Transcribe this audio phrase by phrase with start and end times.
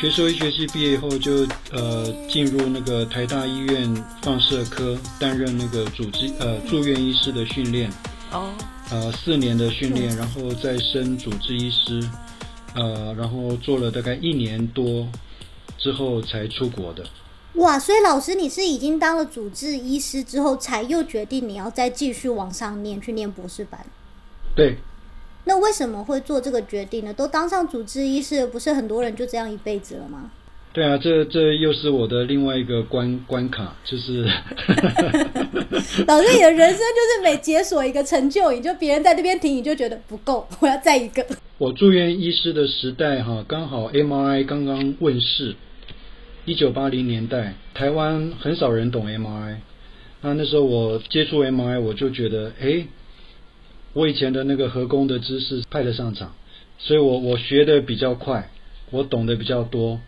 [0.00, 7.90] 学兽医学系毕业以后就呃进入那个台大医院放射科担任那个主治呃住院医师的训练。
[8.32, 8.50] 哦。
[8.90, 12.02] 呃，四年的训练，然后再升主治医师，
[12.74, 15.06] 呃，然后做了大概一年多
[15.76, 17.04] 之后才出国的。
[17.56, 23.84] 哇，所以老师你是已经当了主治医师之后，才又决定你要再继续往上念，去念博士班？
[24.56, 24.78] 对。
[25.44, 27.12] 那为什么会做这个决定呢？
[27.12, 30.30] 都当上主治医师，不是很多人就这样一辈子了吗？
[30.72, 34.22] 对啊，这这又是我的另外一个关关卡，就是。
[36.06, 41.26] 老师，你的人生就是每解锁一个成就，你就别人在那边停，你就觉得不够， 我要再一个。
[41.58, 45.56] 我住院医师的时代哈，刚好 MRI 刚刚问世，
[46.44, 49.56] 一九八零年代，台湾很少人懂 MRI。
[50.22, 52.86] 那那时候我接触 MRI，我就觉得，哎，
[53.92, 56.34] 我以前的那个核工的知识派得上场，
[56.78, 58.50] 所以我我学的比较快，
[58.90, 60.00] 我懂得比较多。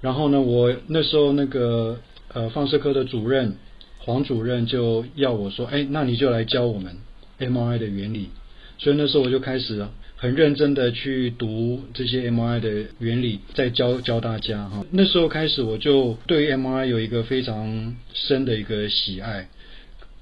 [0.00, 2.00] 然后呢，我那时候那个
[2.32, 3.56] 呃放射科的主任
[3.98, 6.96] 黄主任就要我说，哎，那你就来教我们
[7.38, 8.30] M I 的原理。
[8.78, 14.84] 所以那时候我就开始很认真的去读这些 M I 的原理，再教教大家哈。
[14.92, 19.48] 那时候开始我就对 M I 有一个非常深的一个喜爱。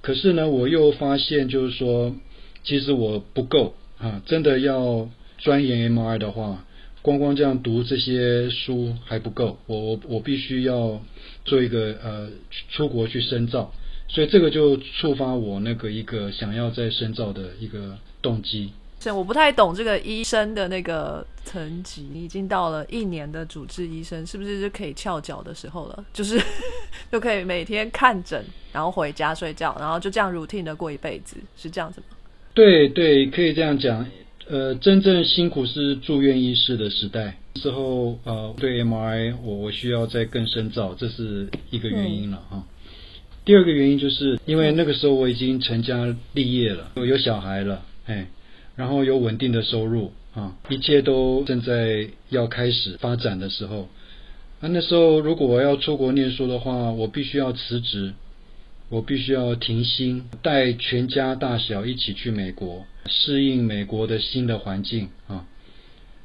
[0.00, 2.14] 可是呢，我又发现就是说，
[2.66, 6.62] 其实我不够啊，真的要钻研 MI 的话。
[7.00, 11.00] 光光这样读这些书还不够，我我我必须要
[11.44, 12.28] 做一个呃
[12.68, 13.72] 出国去深造，
[14.08, 18.72] 所以这个就触发我那个一个想要再深造的一个动机。
[18.98, 26.04] 是，我不太懂这个医生的那个层级，你已经到了一年的主治医生，是不是就可以翘脚的时候了？
[26.12, 26.42] 就是
[27.12, 32.15] 就可以每天看诊，然后回家睡觉，然后就这样 routine 的过一辈子，是这样子吗？
[32.56, 34.06] 对对，可以这样讲。
[34.48, 42.64] 呃，真正辛苦是住院医师的时代之后，呃，对 MRI 我我需要再更深造，这是一个原因了哈。
[43.44, 48.28] 第二个原因就是因为那个时候我已经成家立业了，有小孩了，哎，
[48.74, 53.86] 然后有稳定的收入啊，一切都正在要开始发展的时候。
[54.60, 58.14] 那那时候如果我要出国念书的话，我必须要辞职。
[58.88, 65.44] 我必须要停薪，带全家大小一起去美国，适应美国的新的环境啊！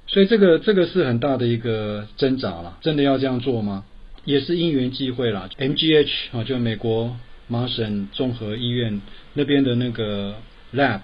[0.06, 2.78] 所以这个这个是很大的一个挣扎了。
[2.82, 3.84] 真的要这样做吗？
[4.26, 5.50] 也是因缘际会啦。
[5.58, 7.18] MGH 啊，就美国
[7.48, 9.02] 麻省综合医院
[9.34, 10.36] 那边的那个
[10.72, 11.02] lab，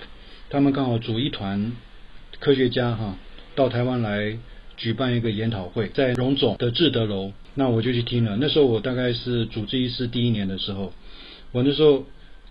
[0.51, 1.71] 他们刚好组一团
[2.39, 3.17] 科学家哈，
[3.55, 4.37] 到台湾来
[4.77, 8.37] 举办一个研讨会，在荣总的志德楼，那我就去听了。
[8.39, 10.93] 那时候我大概是主治医师第一年的时候。
[11.51, 12.05] 我那时候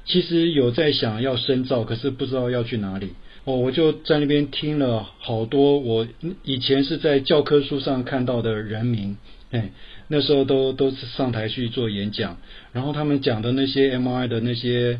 [0.04, 3.10] 其实有在想要深造，可是不知道要去哪里。
[3.44, 6.08] 哦，我就在那边听了好多我
[6.42, 9.16] 以前是在教科书上看到的人名，
[9.52, 9.70] 哎，
[10.08, 12.38] 那时候都都是上台去做演讲，
[12.72, 14.98] 然后他们讲的那些 MI 的那些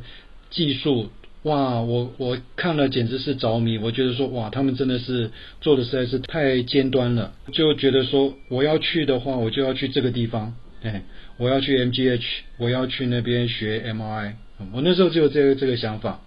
[0.50, 1.10] 技术，
[1.42, 3.78] 哇，我我看了简直是着迷。
[3.78, 11.02] 我觉得说，哇，他们真的是做的实在是太尖端了，就觉得说我要去的话，我就要去这个地方，哎。
[11.38, 12.24] 我要去 MGH，
[12.56, 14.32] 我要去那边学 MI，。
[14.72, 16.22] 我那时候就有这个这个想法，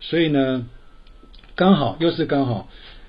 [0.00, 0.68] 所以呢，
[1.56, 2.68] 刚好又是刚好，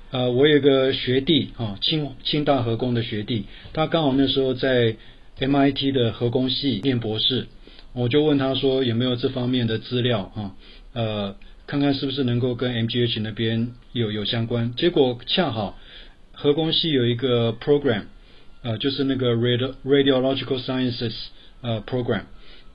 [0.09, 4.95] 呃，我有个学弟啊，清清大核工的学弟，他刚好那时候在
[5.39, 7.45] MIT 的核工系念博士，
[7.93, 10.55] 我就问他说有没有这方面的资料啊，
[10.93, 11.35] 呃，
[11.67, 14.73] 看看是不是能够跟 MGH 那边有有相关。
[14.73, 15.77] 结果恰好
[16.31, 18.05] 核工系有一个 program。
[18.63, 21.13] 呃，就是那个 radio radiological sciences
[21.61, 22.23] 呃 program，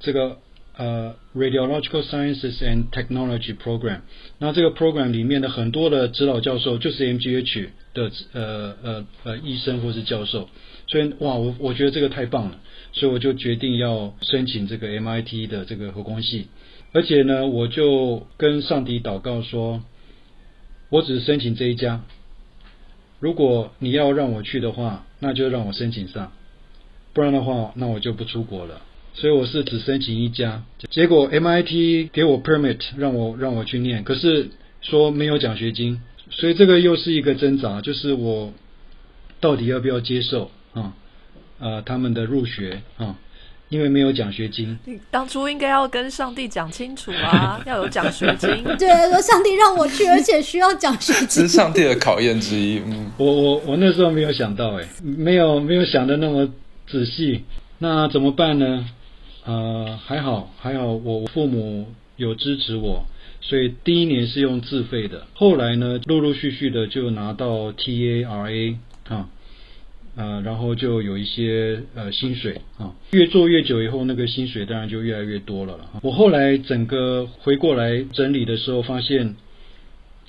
[0.00, 0.38] 这个
[0.76, 4.00] 呃 radiological sciences and technology program，
[4.38, 10.48] 那这个 program 里面的很多的指导教授就是 MGH 的呃呃呃医生或是教授，
[10.88, 12.58] 所以哇，我我觉得这个太棒了，
[12.92, 16.48] 所以我就决定要申请这个 MIT 的这个核工系，
[16.92, 19.82] 而且呢，我就跟上帝祷告说，
[20.90, 22.02] 我只是申请这一家。
[23.18, 26.32] 如果你要让我去的话，那就让我申请上，
[27.12, 28.82] 不然的话，那我就不出国了。
[29.14, 34.50] 所以我是只申请一家，结果 MIT 给我 permit 让我让我去念，可是
[34.82, 38.52] 说没有奖学金，所以这个又是一个挣扎，就是我
[39.40, 40.92] 到底要不要接受啊？
[41.58, 43.18] 呃，他们的入学啊？
[43.68, 48.48] 因为没有奖学金，你当初应该要跟上帝讲清楚啊， 要有奖学金。
[48.78, 52.80] 对，说上帝让我去， 而且需要奖学金，是上帝的考验之一。
[52.86, 56.48] 嗯，我我我那时候没有想到，哎，没有没有想的那么
[56.88, 57.44] 仔细。
[57.78, 58.88] 那怎么办呢？
[59.44, 63.04] 呃，还好还好，我父母有支持我，
[63.40, 65.26] 所以第一年是用自费的。
[65.34, 68.76] 后来呢，陆陆续续的就拿到 TARA
[69.08, 69.28] 啊。
[70.16, 75.78] 呃，然后就有一些呃薪水啊，越做越久以后，那个薪水当然就越来越多了。
[76.02, 79.36] 我后来整个回过来整理的时候，发现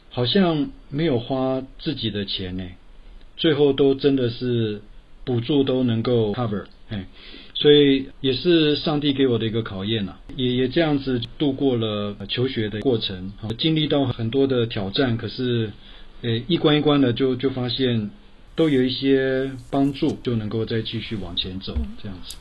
[0.10, 2.66] 好像没有花自己的钱呢，
[3.38, 4.82] 最后都真的是
[5.24, 7.08] 补助都能够 cover，哎，
[7.54, 15.72] 所以也是上帝给我的一个考验呐，也也这样子度过了求学的过程，经历到很多的挑战，可是，
[16.24, 18.10] 呃，一关一关的就就发现。
[18.58, 22.36] 都有一些帮助，就能够再继续往前走，这样子。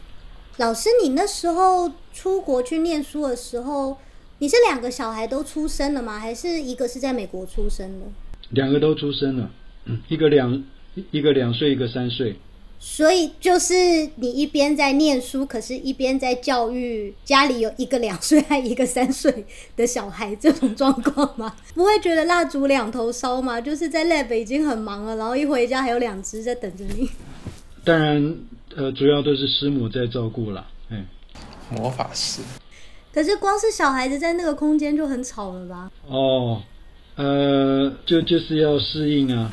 [0.56, 3.98] 老师，你那时候出国去念书的时候，
[4.38, 6.18] 你是两个小孩都出生了吗？
[6.18, 8.06] 还是一个是在美国出生的？
[8.48, 9.50] 两个都出生了，
[9.84, 10.64] 嗯，一个两
[11.10, 12.36] 一个两岁，一个三岁。
[12.78, 13.74] 所以就是
[14.16, 19.44] 你一边在念书，可是一边在教育家里有一个两岁还一个三岁
[19.74, 21.54] 的小孩，这种状况吗？
[21.74, 23.60] 不会觉得蜡烛两头烧吗？
[23.60, 27.10] 就是 在 lab 已经很忙了，然后一回家还有两只在等着你。
[27.84, 28.36] 当然，
[28.76, 31.06] 呃，主要都是师母在照顾了，嗯，
[31.70, 32.42] 魔法师。
[33.12, 35.90] 可是光是小孩子在那个空间就很吵了吧？
[36.06, 36.62] 哦。
[37.16, 39.50] 呃，就就是要适应啊，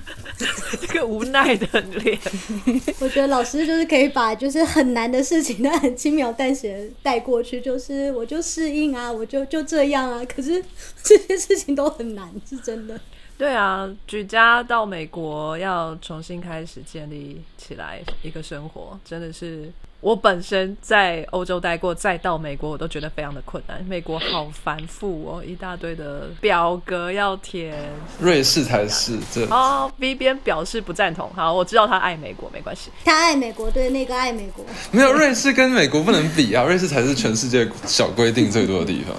[0.80, 2.18] 这个无奈的脸。
[3.00, 10.24] 我觉得老师就是可以把就是很难的事情，都很轻描淡写带过去，就是我就适应啊，我就就这样啊。
[10.24, 10.64] 可是
[11.04, 12.98] 这些事情都很难，是真的。
[13.36, 19.70] 对啊，举家到美国要重新开始建立起来一个生活，真的是。
[20.02, 23.80] 我本身在欧洲待过，再到美国，我都觉得非常的困难。
[23.88, 27.72] 美国好繁复哦，一大堆的表格要填。
[28.18, 29.46] 瑞士才是这。
[29.46, 31.30] 哦，B 边表示不赞同。
[31.36, 32.90] 好，我知道他爱美国，没关系。
[33.04, 34.64] 他爱美国，对那个爱美国。
[34.90, 36.64] 没有，瑞士跟美国不能比啊！
[36.64, 39.16] 瑞士才是全世界小规定最多的地方。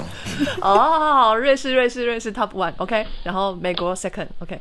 [0.60, 3.08] 哦，瑞士，瑞士，瑞士 Top One，OK。
[3.24, 4.60] 然后美国 Second，OK。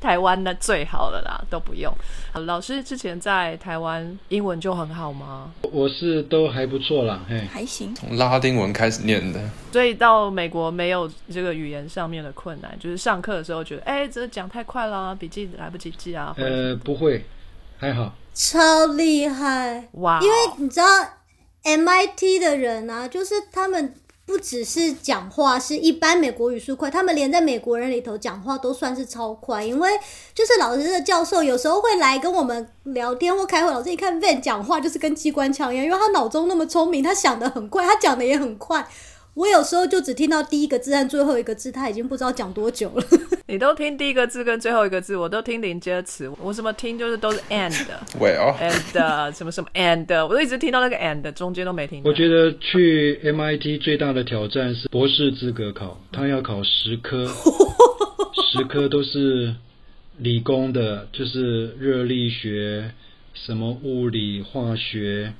[0.00, 1.92] 台湾的最好了啦，都不用。
[2.46, 5.52] 老师之前在台湾英文就很好吗？
[5.72, 7.94] 我是都还不错啦，嘿，还行。
[7.94, 9.40] 从拉丁文开始念的，
[9.72, 16.34] 所以到美国没有这个语言上面的困难，就是上课的时候觉得，哎，这讲太快啦，笔记来不及记啊。
[16.38, 17.24] 呃，不会，
[17.78, 18.14] 还好。
[18.32, 20.20] 超厉害哇！
[20.22, 20.86] 因为你知道
[21.64, 23.94] MIT 的人啊，就是他们。
[24.28, 29.88] 不只是讲话是一般美国语速快，他们连在美国人里头讲话都算是超快，因为
[30.34, 38.86] 就是老师的教授有时候会来跟我们聊天或开会，老师一看 Van 讲话就是跟机关枪一样，因为他脑中那么聪明，他想的很快，他讲的也很快。
[39.34, 43.04] 我有时候就只听到第一个字和最后一个字，他已经不知道讲多久了。
[43.46, 46.28] 你都听第一个字跟最后一个字，我都听连接词。
[46.42, 52.02] 我什么听就是都是 and，and 什么什么 and，我都一直听到那个 and，中间都没听。
[52.04, 57.24] 我觉得去 MIT 最大的挑战是博士资格考，他要考十科，
[58.50, 59.54] 十科都是
[60.18, 62.90] 理工的，就是热力学、
[63.34, 65.32] 什么物理、化学。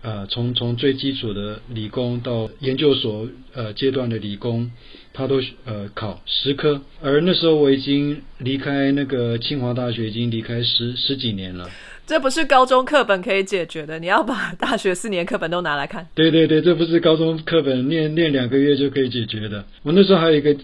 [0.00, 4.70] 呃，从从最基础的理工到研究所呃阶段的理工，
[5.12, 6.80] 他都呃考十科。
[7.02, 11.68] 而那时候我已经离开那个清华大学，已经离开十十几年了。
[12.06, 16.06] 这不是高中课本可以解决的，你要把大学四年课本都拿来看。
[16.14, 19.64] 对对对，这不是高中课本念念两个月就可以解决的。
[19.82, 20.56] 我那时候还有一个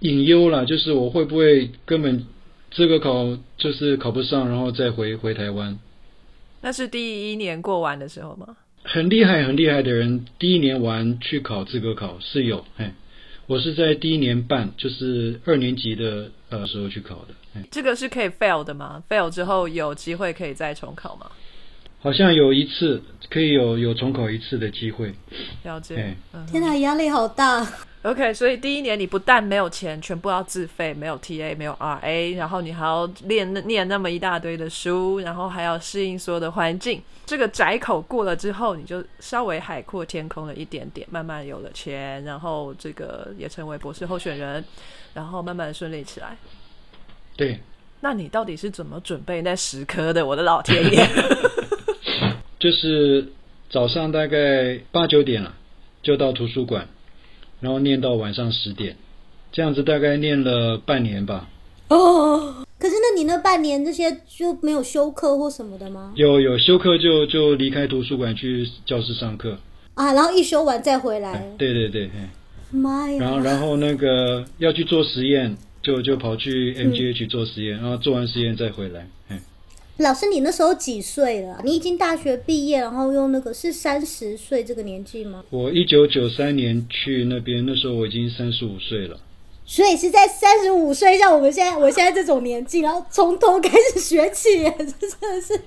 [0.00, 2.24] 隐忧啦，就是我会不会根本
[2.70, 5.78] 这个考就是考不上，然后再回回台湾。
[6.62, 8.56] 那是第一年过完的时候吗？
[8.90, 12.94] 很厉害，很厉害的人，第一年玩去考资格考是有，哎，
[13.46, 17.62] 我是在第一年半，就是二年级的呃时候去考的。
[17.70, 21.30] 这个是可以 fail 的吗？fail 之后有机会可以再重考吗？
[22.00, 25.12] 好像有一次可以有有重考一次的机会。
[25.64, 26.16] 了解。
[26.50, 27.66] 天哪，压力好大。
[28.02, 37.02] OK，所以第一年你不但没有钱，全部要自费，没有 TA，没有 RA，然后你还要练念那么一大堆的书，然后还要适应所有的环境。
[37.26, 44.64] 这个窄口过了之后，你就稍微海阔天空了一点点，慢慢有了钱，然后这个也成为博士候选人，
[45.12, 46.36] 然后慢慢顺利起来。
[47.36, 47.58] 对。
[48.00, 50.24] 那你到底是怎么准备那十科的？
[50.24, 51.04] 我的老天爷！
[52.60, 53.26] 就是
[53.68, 55.52] 早上大概八九点了，
[56.00, 56.86] 就到图书馆。
[57.60, 58.96] 然后念到晚上十点，
[59.52, 61.48] 这样子大概念了半年吧。
[61.88, 66.12] 哦，可是那你那半年这些就没有休课或什么的吗？
[66.16, 69.58] 有有休课就就离开图书馆去教室上课
[69.94, 71.54] 啊，然后一休完再回来。
[71.56, 72.10] 对对对，
[72.70, 73.18] 妈呀！
[73.18, 79.08] 然后然后那个要去做实验，就就跑去 MGH 做实验，然后做完实验再回来。
[79.98, 81.60] 老师，你那时候几岁了？
[81.64, 85.44] 你已经大学毕业，然后用那个是三十岁这个年纪吗？
[85.50, 89.18] 我一九九三年去那边，那时候我已经三十五岁了。
[89.64, 95.60] 所以是在三十五岁，像我们现在我现在这种年纪，然后从头开始学起，这真的是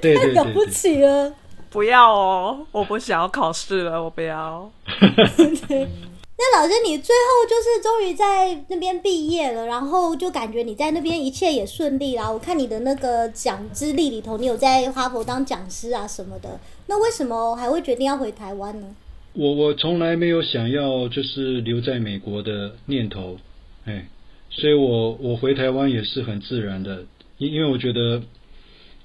[0.00, 1.32] 对对了不起了！
[1.68, 4.72] 不要哦，我不想要考试了，我不要。
[6.38, 12.30] 那老师，你最后就是终于在那边毕业了，然后就感觉你在那边一切也顺利啦。
[12.30, 16.60] 我看你的那个讲资历里头，你有在哈佛当讲师啊什么的。
[16.88, 18.94] 那为什么还会决定要回台湾呢？
[19.32, 23.38] 我我从来没有想要就是留在美国的念头，
[23.86, 24.06] 哎，
[24.50, 27.06] 所以我我回台湾也是很自然的，
[27.38, 28.22] 因因为我觉得，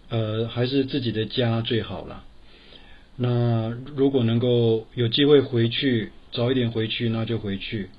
[0.09, 2.25] 呃，还是自己的家最好了。
[3.15, 6.11] 那如果能够有机会回去。
[6.31, 7.89] 早一点回去，那就回去。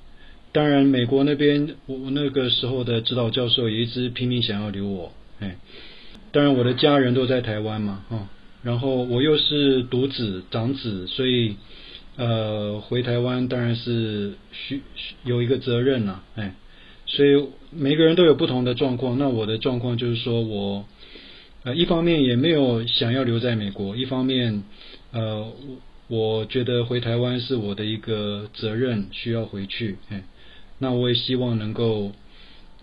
[0.52, 5.12] 当然，美国那边我那个时候的指导教授也一直拼命想要留我。
[5.40, 5.56] 哎，
[6.30, 8.28] 当然我的家人都在台湾嘛，哈。
[8.62, 11.56] 然后我又是独子长子，所以
[12.16, 14.82] 呃回台湾当然是需
[15.24, 16.54] 有一个责任了，哎。
[17.06, 19.18] 所以每个人都有不同的状况。
[19.18, 20.84] 那我的状况就是说我
[21.64, 24.62] 呃一方面也没有想要留在美国，一方面
[25.12, 25.50] 呃。
[26.12, 29.96] 我觉得回台湾是我的一个责任，需要回去。
[30.10, 30.22] 哎，
[30.76, 32.12] 那我也希望能够，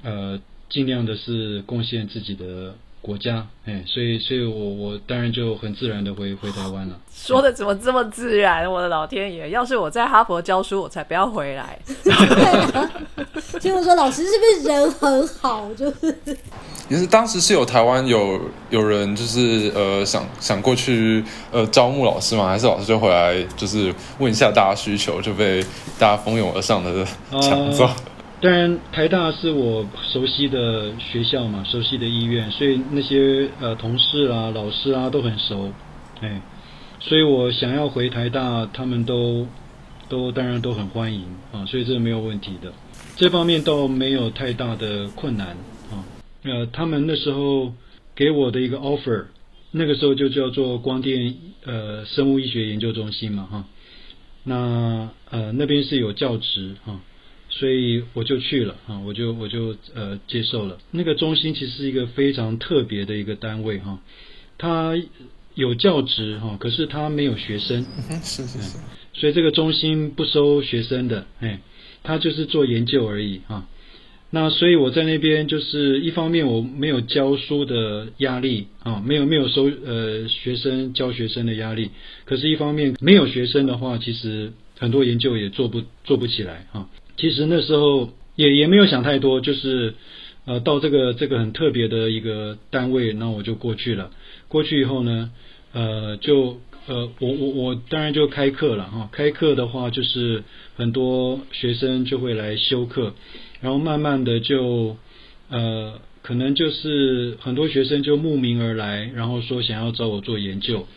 [0.02, 3.48] 呃，尽量的是贡献自己的国家。
[3.66, 7.00] 哎，所以，所以我我当然就很自然的回回台湾了。
[7.14, 8.68] 说的怎么这么自然？
[8.68, 9.50] 我的老天爷！
[9.50, 11.78] 要是我在哈佛教书，我才不要回来。
[13.60, 15.72] 结 果 说老师是不是人很好？
[15.76, 16.18] 就是。
[16.90, 18.42] 也是当时是有台湾有
[18.72, 25.64] 有人就是呃想想过去呃招募老师嘛，还是老师就回来就是问一下大家需求，就被
[26.00, 27.06] 大家蜂拥而上的
[27.42, 27.88] 抢走。
[28.42, 35.70] 当然台大是我熟悉的学校嘛，熟悉的医院，所以那些呃同事啊、老师啊都很熟，
[36.22, 36.42] 哎，
[37.00, 39.46] 所以我想要回台大，他们都
[40.08, 42.72] 都当然都很欢迎啊，所以这个没有问题的，
[43.16, 45.56] 这方面倒没有太大的困难。
[46.44, 47.74] 呃，他们那时候
[48.16, 49.26] 给我的一个 offer，
[49.72, 53.66] 那个时候就叫做光电呃生物医学研究中心嘛哈，
[54.44, 57.02] 那呃那边是有教职哈，
[57.50, 60.78] 所以我就去了啊，我就我就呃接受了。
[60.92, 64.00] 那个中心其实是一个非常特别的一个单位哈，
[64.58, 64.94] 它
[65.56, 67.86] 有教职哈，可是它没有学生，
[68.24, 68.78] 是是是，
[69.14, 71.60] 所以这个中心不收学生的，哎，
[72.02, 73.68] 它就是做研究而已哈。
[74.32, 81.90] 那所以我在那边就是一方面我没有教书的压力啊，没有没有收呃学生教学生的压力，
[82.26, 86.88] 可是一方面没有学生的话，其实很多研究也做不做不起来啊。
[87.18, 89.96] 其实那时候也也没有想太多，就是
[90.46, 94.12] 呃到这个这个很特别的一个单位，那我就过去了。
[94.48, 95.32] 过去以后呢，
[95.74, 99.10] 呃就呃我我我当然就开课了哈。
[99.12, 100.44] 开课的话就是
[100.80, 103.14] 很多学生就会来修课。
[103.62, 104.96] 然后慢慢的就，
[105.50, 110.88] 呃，可能就是很多学生就慕名而来，然后说想要找我做研究，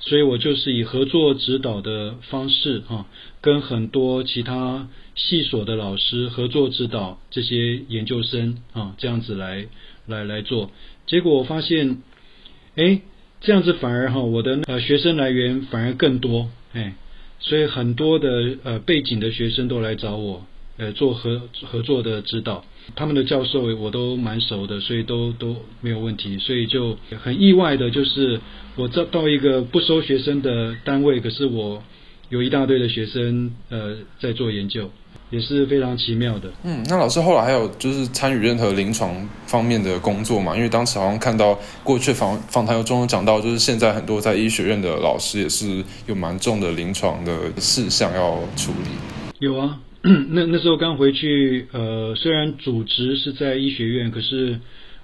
[0.00, 3.06] 所以我就是以合作指导的方式哈，
[3.40, 9.66] 跟很多其他系所的老师合作指导这些研究生啊，这样子来
[10.06, 10.72] 来来做。
[11.06, 12.02] 结果我发现，
[12.74, 13.00] 哎，
[13.40, 16.94] 这样子反而哈，我的呃学生来源反而更多，哎，
[17.40, 20.46] 所以很多的呃背景的学生都来找我。
[20.80, 22.64] 呃，做合合作的指导，
[22.94, 28.40] 他们的教授我都蛮熟的，所以都都没有问题，所以就很意外的，就是
[28.76, 31.82] 我这到一个不收学生的单位，可是我
[32.28, 34.88] 有一大堆的学生呃在做研究，
[35.30, 36.50] 也是非常奇妙的。
[36.64, 40.56] 嗯，那老师后来还有就是参与任何临床方面的工作嘛？
[40.56, 48.90] 因为当时好像看到过去访访谈中有讲到，就是现在很多在医学院的老师也是有蛮重的临床的事项要处理。
[49.38, 49.80] 有啊。
[50.30, 54.60] 那那时候刚回去，呃，虽然主职是在医学院，可是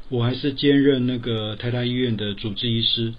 [0.08, 3.12] 我还是兼任那个台大医院的主治医师。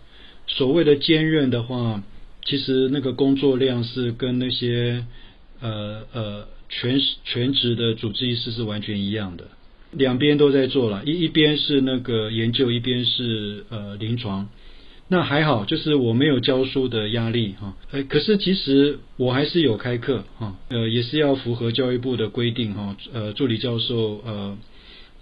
[0.48, 2.02] 所谓的兼任的话，
[2.46, 5.04] 其实那个工作量是跟那些
[5.60, 9.46] 呃呃全全职的主治医师是完全一样的，
[9.92, 14.50] 两边都在做了，一一边是那个研究，一边是呃临床。
[15.08, 24.58] 那还好，就是我没有教书的压力哈，呃，可是其实我还是有开课哈，呃，也是要符合教育部的规定哈，呃，助理教授呃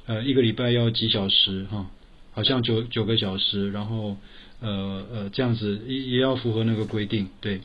[0.06, 1.88] 呃一个礼拜要几小时哈，
[2.32, 4.16] 好像九九个小时，然后
[4.62, 7.60] 呃呃这样子也也要符合那个规定，对。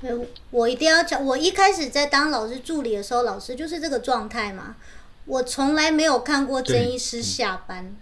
[0.00, 0.10] 对，
[0.50, 4.76] 我一定要讲，我一开始在当老师助理的时候，老师就是这个状态嘛，
[5.26, 7.96] 我从来没有看过曾医师下班，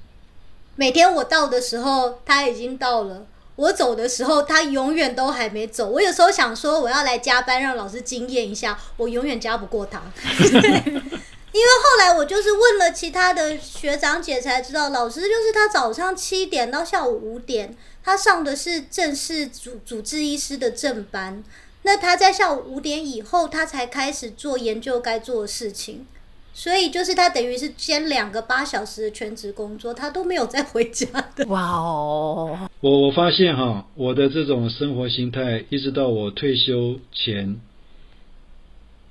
[0.75, 3.27] 每天我到的时候他已经到了。
[3.57, 5.89] 我走的时候，他永远都还没走。
[5.89, 10.03] 我有时候想说，我要来加班让老师惊艳一下，我永远加不过他。
[10.29, 10.53] 因
[11.57, 17.75] 因为后来我就是问了其他的学长姐才知道，老师就是他早上七点到下午五点，
[18.05, 21.43] 他上的是正式主主治医师的正班。
[21.87, 26.05] 那他在下午五点以后，他才开始做研究该做的事情。
[26.53, 31.47] 所以就是他等于是兼两个八小时的全职工作，他都没有再回家的。
[31.47, 32.59] 哇哦！
[32.81, 37.61] 我我发现哈，我的这种生活心态，一直到我退休前，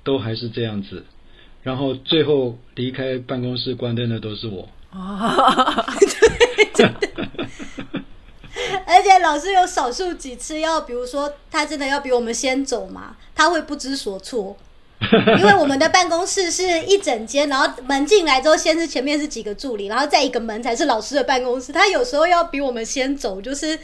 [0.04, 1.06] 都还是这样子。
[1.62, 4.68] 然后最后离开办公室关灯的都是我。
[4.90, 5.86] 啊
[6.76, 6.92] 对。
[8.86, 14.56] 而且老师有少数几次要，比如说他真的要比我们先走嘛，他会不知所措。
[15.38, 21.70] 因为我们的办公室是一整间，然后门进来之后，先是前面是几个助理，然后再一个门才是老师的办公室。
[21.70, 23.78] 他有时候要比我们先走，就是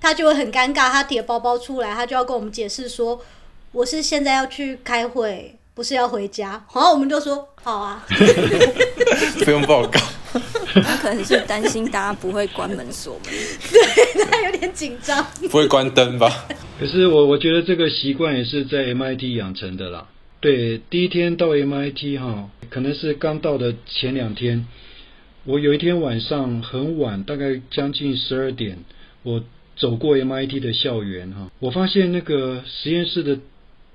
[0.00, 3.20] 他就会很尴尬，他提包包出来，他就要跟我们解释说
[3.72, 8.02] ：“我是现在要去开会，不是要回家。”然后我们就说：“好啊。
[9.44, 10.00] ”不用报告。
[10.84, 13.32] 他可能是担心大家不会关门锁门，
[13.70, 15.24] 对他有点紧张。
[15.50, 16.46] 不会关灯吧？
[16.78, 20.08] 可是我我觉得这个习惯也是在 MIT 养成的啦。
[20.40, 24.66] 对，第一天到 MIT 哈，可能是刚到的前两天，
[25.44, 28.78] 我有一天晚上很晚，大概将近十二点，
[29.22, 29.42] 我
[29.76, 33.38] 走过 MIT 的校园哈，我发现那个实验室的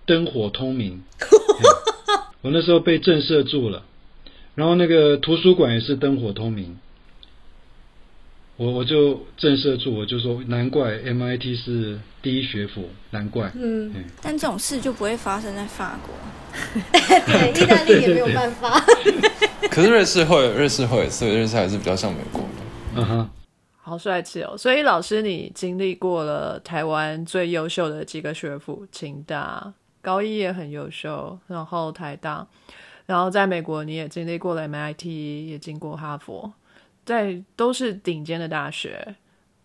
[0.06, 1.04] 灯火通明，
[2.42, 3.84] 我那时候被震慑住了，
[4.55, 6.77] 然后那个图书馆也是灯火通明。
[8.58, 13.51] 我我就震慑住，我就说难怪 MIT 是第一学府，难怪。
[13.55, 13.91] 嗯，
[14.22, 16.13] 但这种事就不会发生在法国。
[16.91, 18.79] 对，意大利也没有办法。
[19.72, 22.48] 可是瑞士会，瑞士会，所以瑞士还是比较像美国的。
[22.98, 23.29] 嗯哼，
[23.81, 24.55] 好帅气哦！
[24.55, 32.46] 所以老师，你经历过了台湾最优秀的几个学府，清大、高一也很优秀，然后台大，
[33.12, 35.06] 然后在美国你也经历过了 MIT，
[35.50, 36.54] 也经过哈佛。
[37.04, 39.16] 在都是顶尖的大学，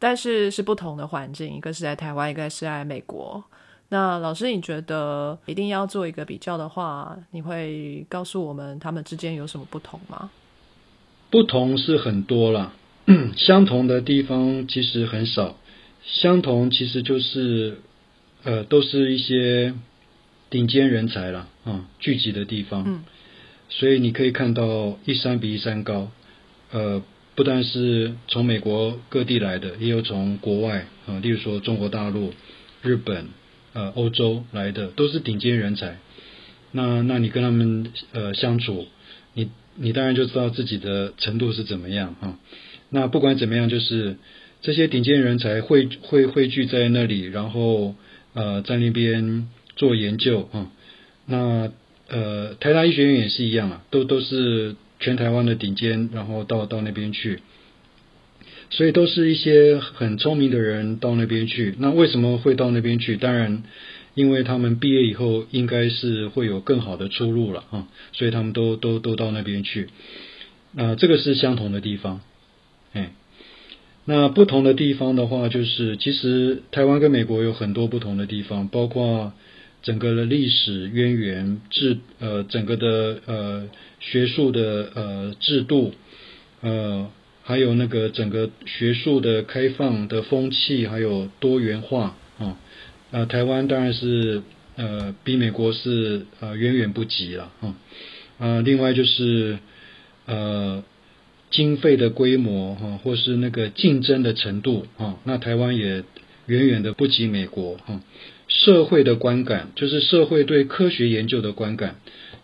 [0.00, 3.44] 但是是不同的环境，一个是在台湾，一个是在美国。
[3.90, 10.30] 那老师，你觉得一定要做一个比较的话，你会告诉我们他们之间有什么不同吗？
[11.30, 12.72] 不同是很多了，
[13.36, 15.54] 相同的地方其实很少。
[16.02, 17.78] 相同其实就是
[18.42, 19.74] 呃，都是一些
[20.50, 22.82] 顶尖人才了啊，聚集的地方。
[22.86, 23.04] 嗯，
[23.68, 26.10] 所以你可以看到一山比一山高，
[26.72, 27.02] 呃。
[27.36, 32.32] 不但是从美国各地来的，也有从国外啊，例如说中国大陆、
[32.80, 33.28] 日本、
[33.74, 35.98] 呃欧洲来的，都是顶尖人才。
[36.72, 38.86] 那那你跟他们呃相处，
[39.34, 42.38] 你你当然就知道自己的程度是怎么样啊。
[42.88, 44.16] 那不管怎么样，就是
[44.62, 47.94] 这些顶尖人才汇会汇聚在那里，然后
[48.32, 50.72] 呃在那边做研究啊。
[51.26, 51.70] 那
[52.08, 54.76] 呃台大医学院也是一样啊，都都是。
[54.98, 57.40] 全台湾的顶尖，然后到到那边去，
[58.70, 61.74] 所以都是一些很聪明的人到那边去。
[61.78, 63.18] 那为什么会到那边去？
[63.18, 63.62] 当然，
[64.14, 69.90] 因为他们毕业以后应该是会有更好的出路了啊，所以他们都都都到那边去。
[70.72, 72.22] 那这个是相同的地方，
[72.94, 73.12] 哎，
[74.06, 79.34] 那不同的地方的话，就是其实台湾跟美国有很多不同的地方，包括。
[79.86, 83.68] 整个的历史渊源制呃，整个的呃
[84.00, 85.94] 学术的呃制度
[86.60, 87.08] 呃，
[87.44, 92.58] 还有那个整个学术的开放的风气，还有多元化啊，
[93.12, 94.42] 呃，台湾当然是
[94.74, 97.76] 呃比美国是呃远远不及了啊
[98.40, 99.60] 啊，另外就是
[100.24, 100.82] 呃
[101.52, 106.02] 经费的规模哈，或是那个竞争的程度啊，那台湾也
[106.46, 108.00] 远远的不及美国哈。
[108.64, 111.96] 社会的观感，就是社会对科学研究的观感，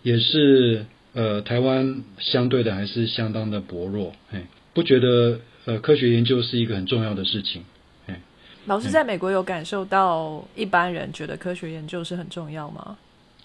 [0.02, 7.64] 也是呃台湾相对的还是相当的薄弱，哎，不觉得呃科学研究是一个很重要的事情，
[8.06, 8.20] 哎。
[8.66, 12.96] 老师在美国有感受到一般人觉得科学研究是很重要吗？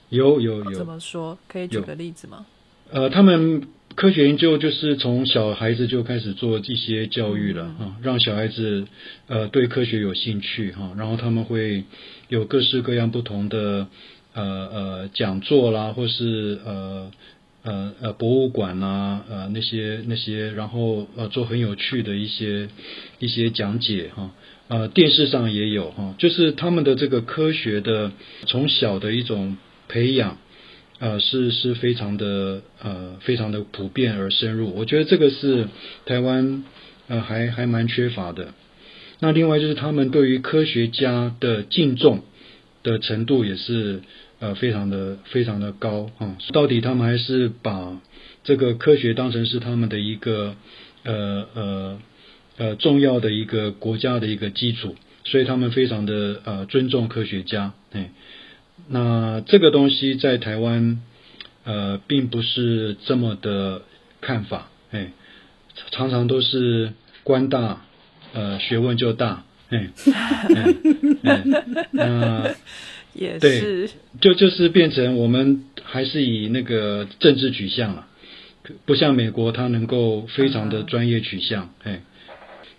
[0.09, 0.73] 有有有。
[0.73, 1.37] 怎么说？
[1.47, 2.45] 可以举个例子吗？
[2.91, 3.67] 呃，他们。
[3.97, 8.85] 科学研究就是从小孩子就开始做一些教育了啊，让小孩子
[9.25, 11.83] 呃对科学有兴趣哈，然后他们会
[12.29, 13.87] 有各式各样不同的
[14.35, 17.11] 呃呃讲座啦，或是呃
[17.63, 22.69] 呃呃博物馆啦呃那些那些，然后呃做很有趣的一些
[23.17, 24.29] 一些讲解哈，
[24.67, 28.11] 呃电视上也有哈，就是他们的这个科学的
[28.45, 29.57] 从小的一种
[29.87, 30.37] 培养。
[30.99, 34.73] 呃，是是非常的呃，非常的普遍而深入。
[34.75, 35.67] 我觉得这个是
[36.05, 36.63] 台湾
[37.07, 38.53] 呃还还蛮缺乏的。
[39.19, 42.23] 那另外就是他们对于科学家的敬重
[42.83, 44.01] 的程度也是
[44.39, 46.37] 呃非常的非常的高啊。
[46.51, 47.99] 到底他们还是把
[48.43, 50.55] 这个科学当成是他们的一个
[51.03, 51.99] 呃呃
[52.57, 57.73] 呃重要的一个国家的一个基础，所以他们非常的呃尊重科学家。
[57.91, 58.11] 哎，
[58.87, 61.01] 那这个东西在台湾
[61.63, 63.81] 呃并不是这么的
[64.21, 64.69] 看法。
[64.91, 65.11] 哎，
[65.91, 67.81] 常常都是官大
[68.33, 69.43] 呃学问就大。
[69.69, 69.89] 哎，
[71.91, 72.55] 那
[73.13, 73.89] 也是，
[74.21, 78.07] 就就是变成我们还是以那个政治取向了。
[78.85, 82.01] 不像美国，它能够非常的专业取向，哎，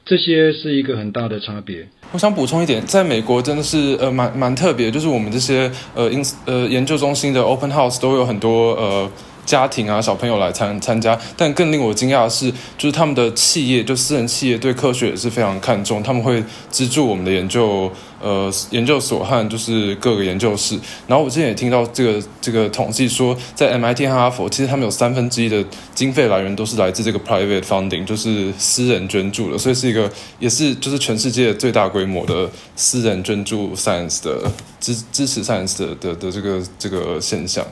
[0.09, 1.87] 这些是一个很大的差别。
[2.13, 9.11] 我想补充一点，在美国真的是呃蛮蛮特别，就是我们这些呃因呃研究中心的 open house 都有很多呃。
[9.49, 20.79] 家庭啊，小朋友来参参加，但更令我惊讶的是，就是他们的企业，就私人企业对科学也是非常看重，他们会资助我们的研究，呃，研究所和就是各个研究室。
[21.07, 37.65] 然后我之前也听到这个这个统计说，在 MIT 和哈佛，其实他们有三分之一的经费来源都是来自这个 private funding，就是私人捐助的，所以是一个也是就是全世界最大规模的私人捐助 science 的支支持 science 的的的这个这个现象。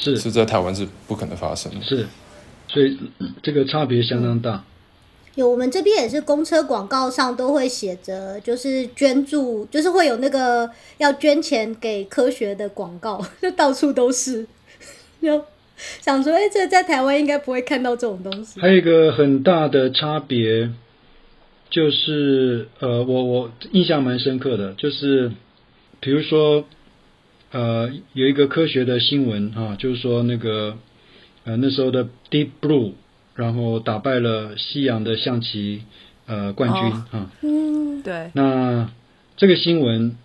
[0.00, 2.06] 是是在台湾是不可能发生的，是，
[2.68, 2.98] 所以
[3.42, 4.64] 这个差别相当大。
[5.34, 14.46] 有我们这边也是公车广告上都会写着，就是捐助，就是会有那个要捐钱给科学的广告， 就到处都是。
[15.20, 15.44] 就
[16.00, 18.58] 想说，哎，这在台湾应该不会看到这种东西。
[18.58, 20.70] 还有一个很大的差别，
[21.68, 25.30] 就是呃，我我印象蛮深刻的，就是
[26.00, 26.64] 比如说。
[27.52, 30.78] 呃，有一个科学的新闻啊，就是说那个
[31.42, 32.92] 呃那时候的 Deep Blue，
[33.34, 35.82] 然后打败了西洋的象棋
[36.26, 37.32] 呃冠军啊。
[37.42, 38.30] 嗯，对。
[38.34, 38.92] 那
[39.36, 40.16] 这个新闻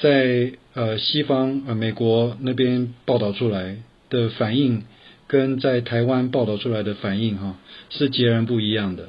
[0.00, 4.84] 在呃西方呃美国那边报道出来的反应，
[5.26, 7.56] 跟在台湾报道出来的反应哈
[7.90, 9.08] 是截然不一样的。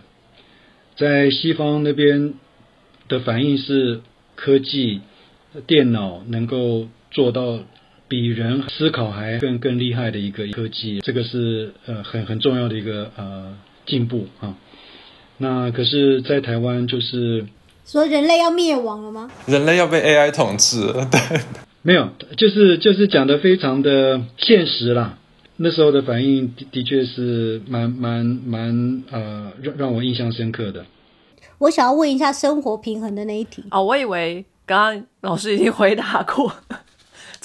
[0.95, 2.33] 在西方那边
[3.07, 4.01] 的反应是
[4.33, 5.01] 科技
[5.67, 6.87] 电脑能够。
[7.15, 7.59] 做到
[8.09, 14.53] 比人思考还更更厉害的一个科技，这个是呃很很重要的一个呃进步啊。
[15.37, 17.45] 那可是，在台湾就是
[17.85, 19.31] 说人类要灭亡了吗？
[19.47, 20.81] 人类要被 AI 统治？
[21.09, 21.39] 对，
[21.81, 25.17] 没有，就是就是讲的非常的现实啦。
[25.55, 30.85] 那时候的反应的的确是蛮蛮蛮呃让让我印象深刻的。
[31.59, 36.51] 我想要问一下生活平衡的那一题哦，我以为刚刚老师已经回答过。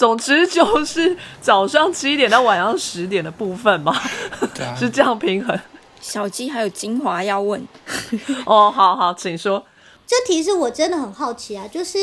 [0.00, 3.94] 总之就是早上七点到晚上十点的部分嘛，
[4.74, 5.60] 是这样平衡。
[6.00, 7.60] 小鸡还有精华要问
[8.46, 9.62] 哦，好好，请说。
[10.06, 11.98] 这题是我真的很好奇啊，就是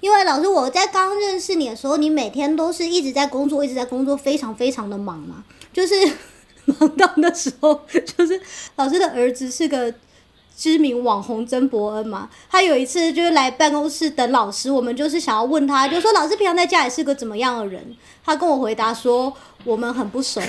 [0.00, 5.94] 因为老师我在刚认识你的时候，你每天都是一直在工作，一直在工作，非常非常的忙嘛，就是
[6.64, 7.78] 忙到那时候，
[8.16, 8.40] 就是
[8.76, 9.92] 老师的儿子是个。
[10.62, 17.96] 知名网红曾伯恩嘛，他有一次就是来办公室等老师，我们就是想要问他，就说老师平常在家里是个怎么样的人？
[18.24, 19.32] 他跟我回答说。
[19.64, 20.40] 我们很不熟，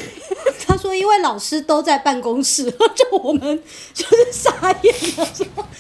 [0.83, 5.27] 说因为老师都在办公室， 就我们就是傻眼了。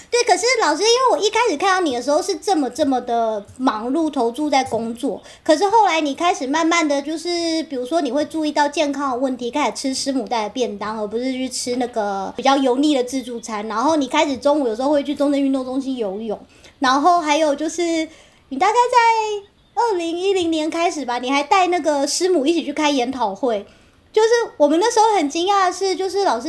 [0.09, 13.67] 对，可是老师，因为我一开始看到你的时候是这么这么的忙碌投注在工作，可是后来你开始慢慢的就是，比如说你会注意到健康的问题，开始吃师母带的便当，而不是去吃那个比较油腻的自助餐。
[13.67, 16.39] 然后你开始中午有时候会去中正运动中心游泳，
[16.79, 18.07] 然后还有就是
[18.49, 19.49] 你大概在。
[19.75, 23.65] 二零一零年开始吧，你还带那个师母一起去开研讨会，
[24.13, 26.47] 就是我们那时候很惊讶的是，就是老师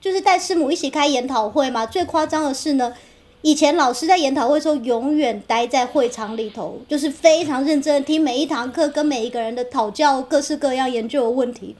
[0.00, 1.84] 就是带师母一起开研讨会嘛。
[1.84, 2.94] 最夸张的是呢，
[3.42, 11.74] 以前老师在研讨会时候永远待在会场里头，就是非常认真听每一堂课，跟每一个人的讨教各式各样研究的问题。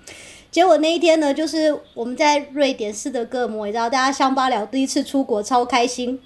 [0.51, 6.21] 结果那一天呢，就是我们在瑞典斯德哥尔摩，你知道大家乡巴佬第一次出国超开心。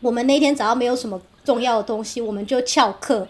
[0.00, 3.28] 我们那天早上没有什么重要的东西，我们就翘课。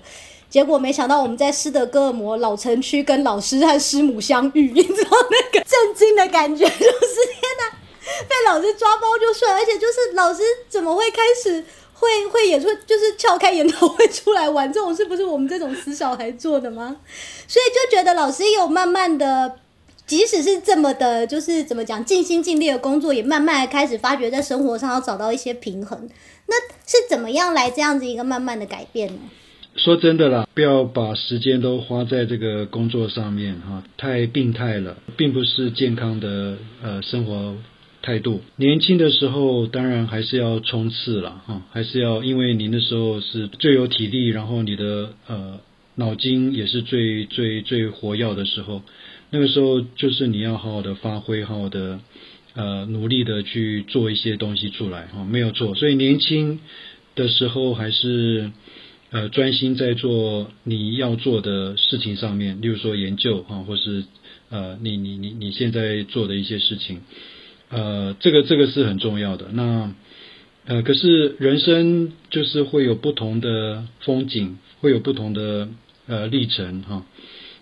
[0.50, 7.78] 结果没想到我们在斯德哥尔摩老城区跟老师和师母相遇， 你知道那个震惊的感觉，就是天哪，
[8.28, 16.96] 被老师抓包就算，而且就是老师怎么会开始会会演出，就是撬开研讨会出来玩这种事，不是我们这种死小孩做的吗？
[17.46, 19.56] 所以就觉得老师有慢慢的，
[20.04, 26.08] 即使是这么的，就是怎么讲尽心尽力的工作，也慢慢开始发觉在生活上要找到一些平衡。
[26.46, 29.20] 那是怎么样来这样子一个慢慢的改变呢？
[29.82, 37.56] 说真的啦，不要把时间都花在这个工作上面哈，太病态了，并不是健康的呃生活
[38.02, 38.42] 态度。
[38.56, 45.60] 年轻的时候当然还是要冲刺了哈，还是要，因为您的时候是最有体力，然后你的呃
[45.94, 48.82] 脑筋也是最最最活跃的时候。
[49.30, 52.00] 那个时候就是你要好好的发挥，好好的
[52.54, 55.74] 呃努力的去做一些东西出来哈，没有错。
[55.74, 56.60] 所以年轻
[57.14, 58.50] 的时候还是
[59.10, 64.04] 呃专心在做你要做的事情上面，例如说研究哈，或是
[64.48, 67.00] 呃你你你你现在做的一些事情，
[67.68, 69.48] 呃这个这个是很重要的。
[69.52, 69.94] 那
[70.66, 75.68] 呃可是人生就是会有不同的风景，会有不同的
[76.06, 77.06] 呃历程哈，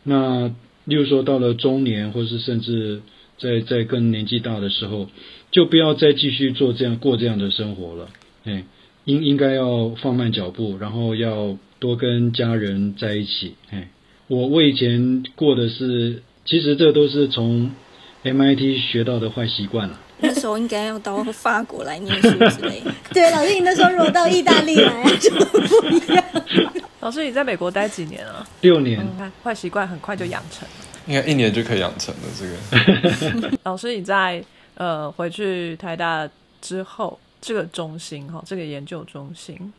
[0.04, 0.54] 那。
[0.84, 3.02] 例如说，到了中年，或是甚至
[3.36, 5.10] 在在更年纪大的时候，
[5.50, 8.08] 就不要再继续做这样过这样的生活了。
[8.44, 8.64] 哎，
[9.08, 13.54] 应应该要放慢脚步，然后要多跟家人在一起。
[13.70, 13.88] 哎，
[14.26, 17.70] 我我以前过的是，其实这都是从
[18.22, 19.98] MIT 学到的坏习惯了。
[20.20, 22.82] 那时候应该要到法国来念书之类。
[23.10, 26.22] 对，老师，你那时候如果到意大利来就不一样。
[27.00, 28.46] 老师，你在美国待几年啊？
[28.60, 29.02] 六年。
[29.16, 30.68] 看坏习惯很快就养成，
[31.06, 32.20] 应该一年就可以养成了。
[32.38, 34.44] 这个 老师，你在
[34.74, 36.28] 呃回去台大
[36.60, 39.72] 之后，这个中心哈，这个研究中心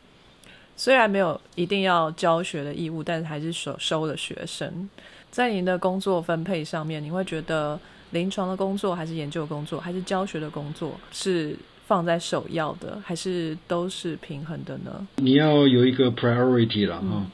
[0.76, 4.88] 虽然没有一定要教学的义务，但是还是收收了学生。
[5.30, 7.78] 在您的工作分配上面，你会觉得
[8.10, 11.56] 临床的工作还是研究工作，还是教学的工作是？
[11.90, 15.08] 放在首要的，还是都是平衡的呢？
[15.16, 17.26] 你要有一个 priority 了哈。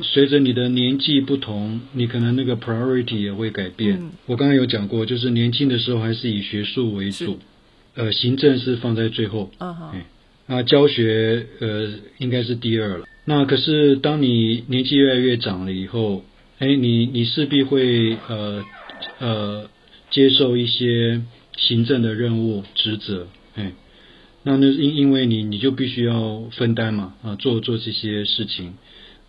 [0.00, 4.10] 随着你的年纪不同，你可能那个 priority 也会改变。
[4.24, 7.38] 我刚刚有讲过，就是年轻的时候还是以学术为主，
[7.98, 9.50] 呃，行政是放在最后。
[9.58, 9.92] 嗯好。
[10.46, 13.04] 那教学呃应该是第二了。
[13.24, 16.24] 那可是当你年纪越来越长了以后，
[16.60, 18.64] 哎，你你势必会呃
[19.18, 19.70] 呃
[20.10, 21.20] 接受一些
[21.56, 23.72] 行政的任务职责，哎。
[24.44, 28.74] 那那因因为你你就必须要分担嘛啊做做这些事情，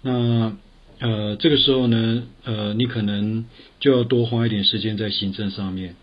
[0.03, 0.55] 那
[0.99, 3.43] 呃这个时候呢呃你可能
[3.79, 5.95] 就要多花一点时间在行政上面，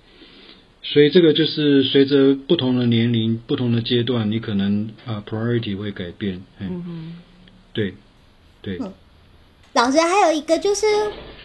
[0.92, 7.16] 所以这个就是随着不同的年龄不同的阶段，你可能啊 priority 会改变，嗯
[7.72, 7.94] 对
[8.62, 8.80] 对。
[9.72, 10.86] 老师还有一个就是。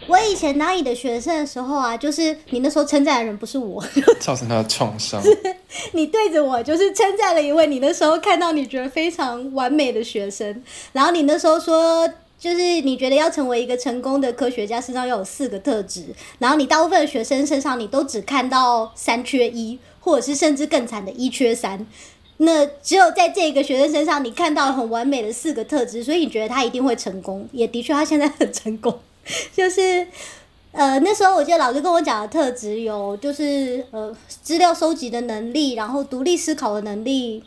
[0.08, 3.80] 我以前当你的学生的时候啊，就是你那时候称赞的人不是我，
[4.18, 5.22] 造成他的创伤。
[5.94, 10.60] 你对着我就是称赞了一位你那时候看到你觉得非常完美的学生，
[10.92, 16.06] 然后你那时候说，就是你觉得要成为一个成功的科学家，身上要有四个特质，
[16.40, 21.86] 然后你大部分学生身上你都只看到三缺一，或者是甚至更惨的一缺三，
[22.38, 28.98] 那只有在这个学生身上你看到很完美的四个特质，所以你觉得他一定会成功，也的确他现在很成功。
[29.54, 30.04] 就是，
[30.72, 37.44] 呃，那时候我记得老师跟我讲的特质有，就是呃，资料收集的能力，然后独立思考的能力，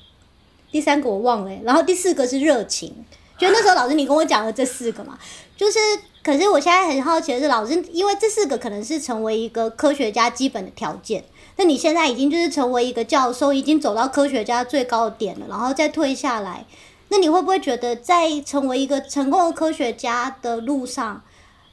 [0.71, 3.03] 第三个我忘了，然后第四个是热情。
[3.37, 5.17] 就那时候老师你跟我讲了这四个嘛，
[5.57, 5.77] 就是，
[6.23, 11.23] 可是我现在很好奇的是，老师因为这四个可能是成为一个科学家基本的条件，
[11.57, 16.65] 那你现在已经就是成为一个教授，已经走到科学家最高点了，然后再退下来，
[17.09, 21.21] 那你会不会觉得在成为一个成功的科学家的路上？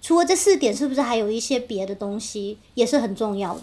[0.01, 3.61] 除了这四点，是不是还有一些别的东西也是很重要的？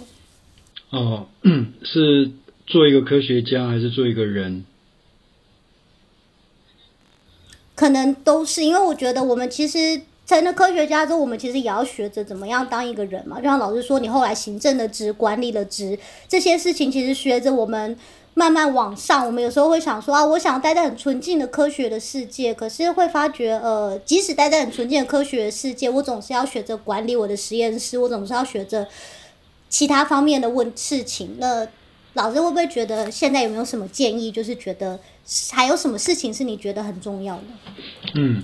[0.91, 1.27] 哦，
[1.83, 2.31] 是
[2.65, 4.63] 做一个科学家还是做一个人？
[7.79, 13.37] 可能都是，因为我觉得我们其实成了科学家之后，我们其实也要学着怎么样当一个人嘛。
[13.37, 17.97] 就像老师说，你后来行政的职、管理的职这些事情，其实学着我们。
[18.35, 28.87] 慢慢往上，我们有时候会想说啊，我想待在很纯净的科学的世界，可是会发觉，呃，即使待在很纯净的科学的世界，我总是要学着管理我的实验室，我总是要学着
[29.69, 31.35] 其他方面的问事情。
[31.37, 31.67] 那
[32.19, 34.29] 老师会不会觉得现在有没有什么建议？
[34.29, 34.99] 就是觉得
[35.53, 37.43] 还有什么事情是你觉得很重要的？
[38.15, 38.43] 嗯，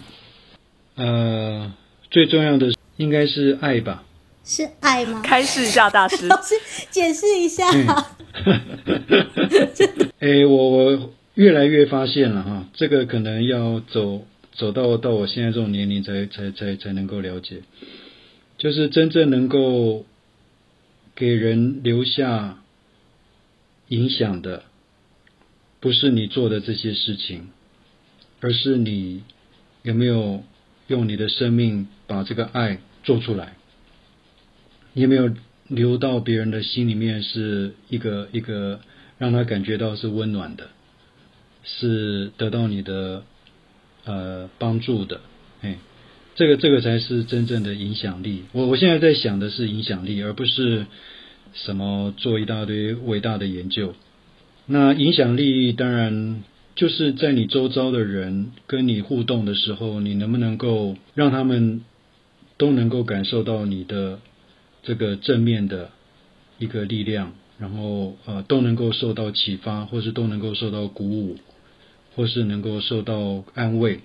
[0.96, 1.74] 呃，
[2.10, 4.04] 最重要的应该是爱吧。
[4.46, 5.22] 是爱吗？
[5.22, 6.56] 开示一下大师，老师
[6.90, 7.68] 解释一下。
[10.20, 14.22] 哎，我我越来越发现了哈，这个可能要走
[14.54, 17.58] 走到到我现在这种年龄才才才才能够了解，
[18.58, 20.06] 就是真正能够
[21.14, 22.60] 给人留下
[23.90, 24.64] 影响的，
[25.80, 27.50] 不是你做的这些事情，
[28.42, 29.24] 而是你
[29.84, 30.44] 有没有
[30.88, 33.56] 用你的生命把这个爱做出来。
[34.94, 35.32] 你有没有
[35.68, 38.80] 流到别人的心里面，是一个一个
[39.18, 40.70] 让他感觉到是温暖的，
[41.64, 43.24] 是得到你的
[44.06, 45.22] 呃帮助的，
[45.62, 45.78] 哎，
[46.36, 48.46] 这个这个才是真正的影响力。
[48.52, 50.86] 我我现在在想的是影响力，而不是
[51.56, 53.96] 什么做一大堆伟大的研究。
[54.68, 56.44] 那影响力当然
[56.76, 61.82] 就是在你周遭的人跟你互动的时候，你能不能够让他们
[62.58, 64.20] 都能够感受到你的。
[64.88, 65.90] 这个正面的
[66.60, 71.38] 一个力量，然后呃都能够受到启发，或是都能够受到鼓舞，
[72.16, 74.02] 或是能够受到安慰，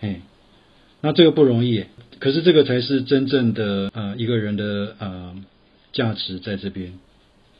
[0.00, 0.22] 哎，
[1.02, 1.84] 那这个不容易，
[2.18, 5.36] 可是这个才是真正的呃一个人的呃
[5.92, 6.92] 价值在这边。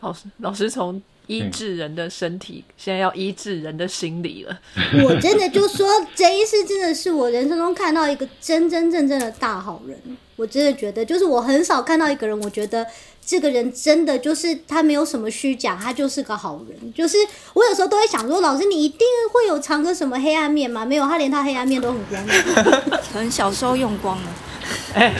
[0.01, 1.01] 老师，老师从。
[1.29, 4.61] 医治人的身体，现在要医治人的心理了。
[5.05, 10.17] 我真的就说，这一次真的是我人生中看到一个真真正正的大好人。
[10.37, 12.87] 我真的觉得，就是我很少看到一个人，我觉得
[13.23, 16.95] 这个人真的就是他没有什么虚假，他就是个好人。
[16.95, 17.19] 就是
[17.53, 20.83] 我有时候都会想说，老师你一定会有藏个什么黑暗面吗？
[20.87, 22.33] 没有，他连他黑暗面都很光明。
[23.13, 24.35] 可能小时候用光了。
[24.97, 25.15] 哎，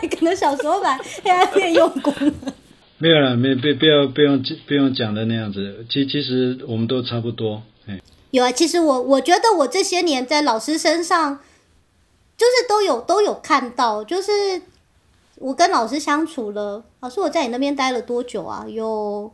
[0.00, 2.54] 对，可能小时候把黑暗 面用光了。
[2.98, 5.86] 没有了，没不不要不用不用讲的那样子。
[5.88, 7.62] 其其实我们都差不多。
[7.86, 8.00] 哎，
[8.32, 11.38] 有啊，其实我我觉得我这些年在老师身上，
[12.36, 14.32] 就是都有都有看到，就是
[15.36, 16.82] 我跟老师相处了。
[17.00, 18.66] 老师，我在你那边待了多久啊？
[18.68, 19.30] 有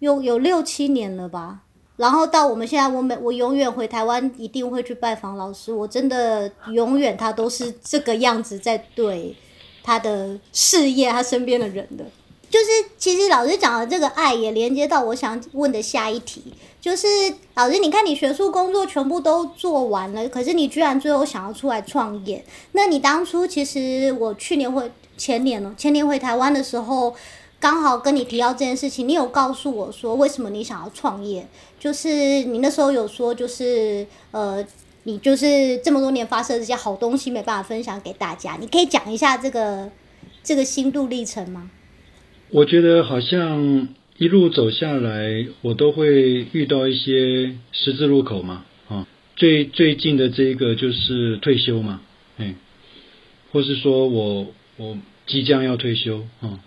[0.00, 1.60] 有有六七年了吧？
[1.96, 5.72] 然后到我们现在，我每我永远回台湾一定会去拜访老师。
[5.72, 9.34] 我真的永远他都是这个样子在对
[9.86, 12.04] 他的事业、他身边的人的。
[12.48, 16.42] 就是，其实老师讲的这个爱也连接到我想问的下一题，
[16.80, 17.06] 就是
[17.54, 22.44] 老师，你看你学术工作全部都做完了，可是你居然最后想要出来创业。
[22.72, 27.14] 那你当初其实我去年回前年呢，前年回台湾的时候，
[27.58, 31.46] 刚好跟你提到这件事情，你有告诉我说为什么你想要创业？
[31.80, 32.08] 就是
[32.44, 34.64] 你那时候有说，就是呃，
[35.06, 39.88] 你就是这么多年发生这些好东西没办法分享给大家，你可以讲一下这个
[40.42, 41.70] 这个心路历程吗？
[42.50, 52.00] 我觉得好像一路走下来，我都会遇到一些十字路口嘛，啊，最最近的这个就是退休嘛，
[52.38, 52.56] 哎，
[53.52, 56.58] 或是说我我即将要退休啊，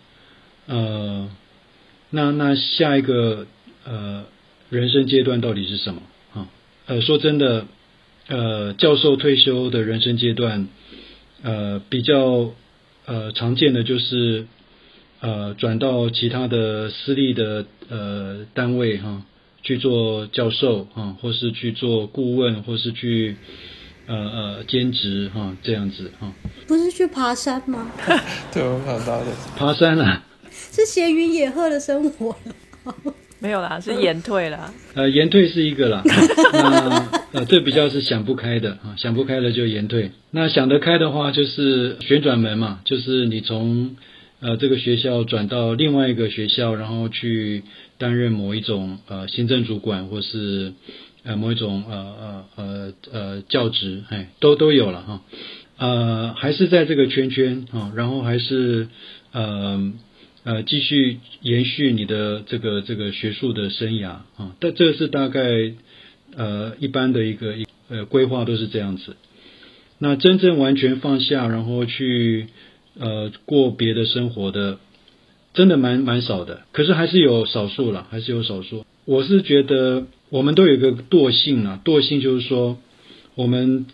[0.68, 1.30] 呃，
[2.10, 3.46] 那那下一个
[3.84, 4.24] 呃
[4.70, 6.02] 人生阶段到底是什么
[6.34, 6.48] 啊？
[6.86, 7.66] 呃，说真的，
[8.30, 10.68] 呃，教授退休的人生阶段，
[11.44, 12.52] 呃，比较
[13.06, 14.46] 呃常见的就是。
[15.22, 19.24] 呃，转到其他的私立的呃单位哈，
[19.62, 23.36] 去做教授啊，或是去做顾问，或是去
[24.08, 26.32] 呃呃兼职哈，这样子哈。
[26.68, 27.92] 不是去爬山吗？
[28.54, 29.32] 对，我爬到的。
[29.58, 30.24] 爬山啊。
[30.50, 32.34] 是闲云野鹤的生活。
[33.40, 34.74] 没有啦，是延退啦。
[34.94, 36.02] 呃，延退是一个啦。
[36.54, 40.12] 那呃，这比较是想不开的啊，想不开了就延退。
[40.32, 43.96] 那想得开的话，就是旋转门嘛，就是你从。
[44.42, 47.64] 呃，这个学校转到另外一个学校，然后去
[47.98, 50.72] 担任某一种呃行政主管，或是
[51.26, 55.22] 呃某一种呃呃呃呃教职，哎，都都有了哈。
[55.78, 58.88] 呃，还是在这个圈圈啊，然后还是
[59.34, 59.92] 呃
[60.46, 64.56] 呃继续延续你的这个这个学术的生涯啊。
[64.62, 65.74] 但这是大概
[66.36, 69.16] 呃一般的一个一呃规划都是这样子。
[69.98, 72.48] 那真正完全放下，然后去。
[73.00, 74.78] 呃，过别的生活的，
[75.54, 76.64] 真的蛮蛮少的。
[76.74, 78.86] 可是还是有少数了，还是有少数。
[79.06, 82.78] 我是觉得我们都有一个惰性啊，惰性就是说，
[83.36, 83.86] 我们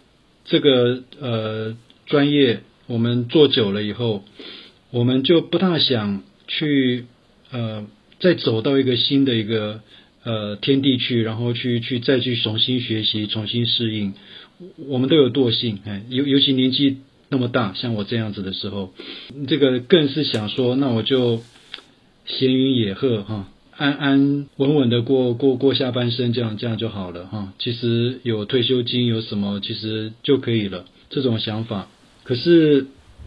[0.45, 4.23] 这个呃专业，我们做久了以后，
[4.89, 7.05] 我们就不大想去
[7.51, 7.85] 呃
[8.19, 9.81] 再走到一个新的一个
[10.25, 14.13] 呃天地去，然后去去再去重新学习，重新适应。
[14.89, 16.97] 我们都有惰性，哎，尤尤其年纪。
[17.27, 18.93] 那么大，像我这样子的时候，
[19.47, 21.41] 这个更是想说，那我就
[22.27, 27.51] 闲云野鹤哈，安安稳稳的过过过下半生，这样这样就好了哈。
[27.57, 30.85] 其实有退休金有什么，其实就可以了。
[31.09, 31.89] 这种想法，
[32.23, 32.85] 可是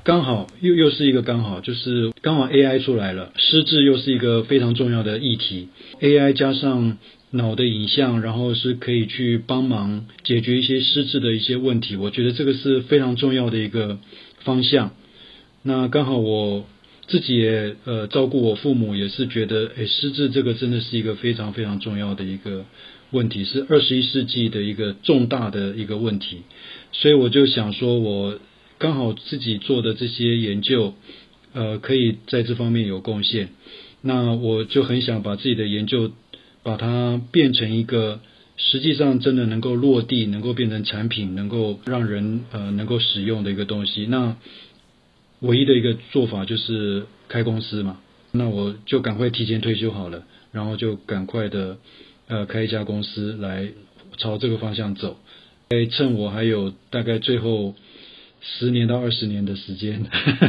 [0.08, 5.68] 刚好又又是一个刚好，就是刚好 AI 出来了，失智又是一个非常重要的议题
[6.00, 6.96] ，AI 加上。
[7.30, 11.94] 脑的影像，然后是可以去帮忙解决一些失智的一些问题。
[11.94, 13.98] 我觉得这个是非常重要的一个
[14.44, 14.92] 方向。
[15.62, 16.64] 那刚好我
[17.06, 22.64] 自己也呃照顾我父母，也是觉得诶失智这个真的是一个非常非常重要的一个
[23.10, 26.44] 问题，是二十一世纪的一个重大的一个问题。
[26.92, 28.38] 所以我就想说，我
[28.78, 30.94] 刚好自己做的这些研究，
[31.52, 33.48] 呃，可以在这方面有贡献。
[34.00, 36.12] 那我就很想把自己的研究。
[36.64, 38.20] 把它变成一个
[38.56, 44.04] 实际上真的能够落地、能够变成产品、能够让人呃能够使用的一个东西。
[44.06, 44.36] 那
[45.38, 48.00] 唯一的一个做法就是开公司嘛。
[48.32, 51.78] 那我就赶快提前退休好了，然后就赶快的
[52.26, 53.70] 呃开一家公司来
[54.18, 55.16] 朝这个方向走。
[55.70, 57.74] 哎，趁我还有大概最后
[58.56, 60.02] 十年到二十年的时间。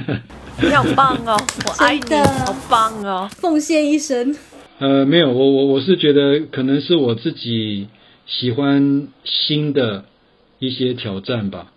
[0.64, 4.36] 你好棒哦，我爱你，好棒哦，奉献一生。
[4.80, 7.88] 呃，没有，我我我是觉得可能是我自己
[8.26, 10.06] 喜欢新的
[10.60, 11.74] 一些挑战吧。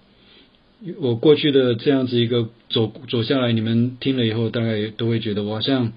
[1.00, 5.92] 我过去的这样子一个走走下来，你们听了以后，大概都会觉得我好像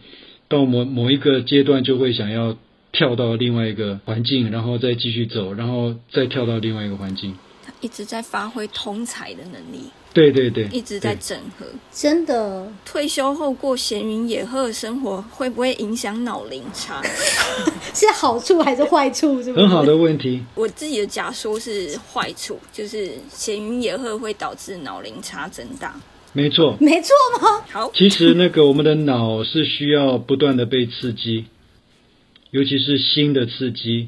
[0.47, 2.57] 到某某一个阶段就会想要
[2.91, 7.35] 跳到另外一个环境，然后再继续走，然后再跳到另外一个环境。
[7.81, 9.91] 一直在发挥通才的能力。
[10.15, 11.65] 对对对，一直在整合。
[11.91, 17.03] 真的，退休后过闲云野鹤的生活，会不会影响脑龄差？
[17.93, 19.43] 是好处还是坏处？
[19.43, 20.41] 是很好的问题。
[20.55, 25.93] 我自己的假说是坏处，就是闲云野鹤会导致脑龄差增大。
[26.31, 27.65] 没错，没错吗？
[27.69, 31.45] 好，其实那个我们的脑是需要不断的被刺激，
[32.51, 34.07] 尤其是新的刺激。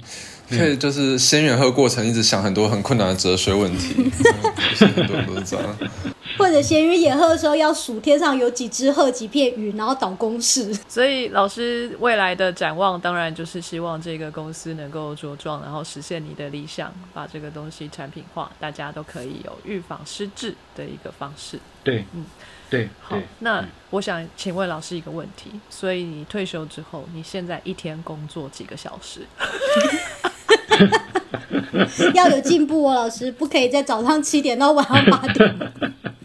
[0.50, 4.12] 可以就是先远鹤过程，一直想很多很困难的哲学问题，
[4.80, 5.78] 很多都是这样。
[6.38, 10.72] 或者闲云野鹤的时候，要数天上有几只鹤、几片云，然后导公式。
[10.88, 21.60] 所以老师未来的展望，当然就是希望这个公司能够茁壮，然后实现你的理想，把这个东西产品化，大家都可以有预防失智的一个方式。
[21.84, 22.26] 对，嗯。
[22.70, 29.22] 对，好，那我想请问老师一个问题：，所以你退休之后，你现在一天工作几个小时？
[32.14, 35.56] 要有进步哦，老师，不可以在早上七点到晚上八点。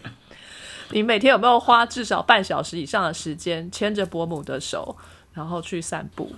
[0.91, 4.95] 你每天有没有花至少半小时以上的时间牵着伯母的手，
[5.33, 6.31] 然后去散步？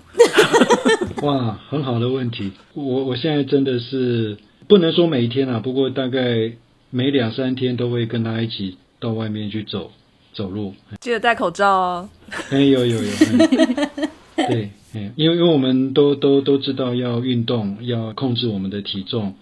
[1.23, 2.51] 哇，很好的问题。
[2.73, 4.37] 我我现在真的是
[4.67, 6.53] 不能说每一天啊，不过大概
[6.89, 8.77] 每两三天都会跟他一起。
[8.97, 9.91] 到外面去走
[10.33, 12.09] 走路，记得戴口罩哦。
[12.49, 13.11] 哎，有有有，
[14.35, 14.71] 对，
[15.15, 19.35] 因为因为我们都都都知道要运动，要控制我们的体重，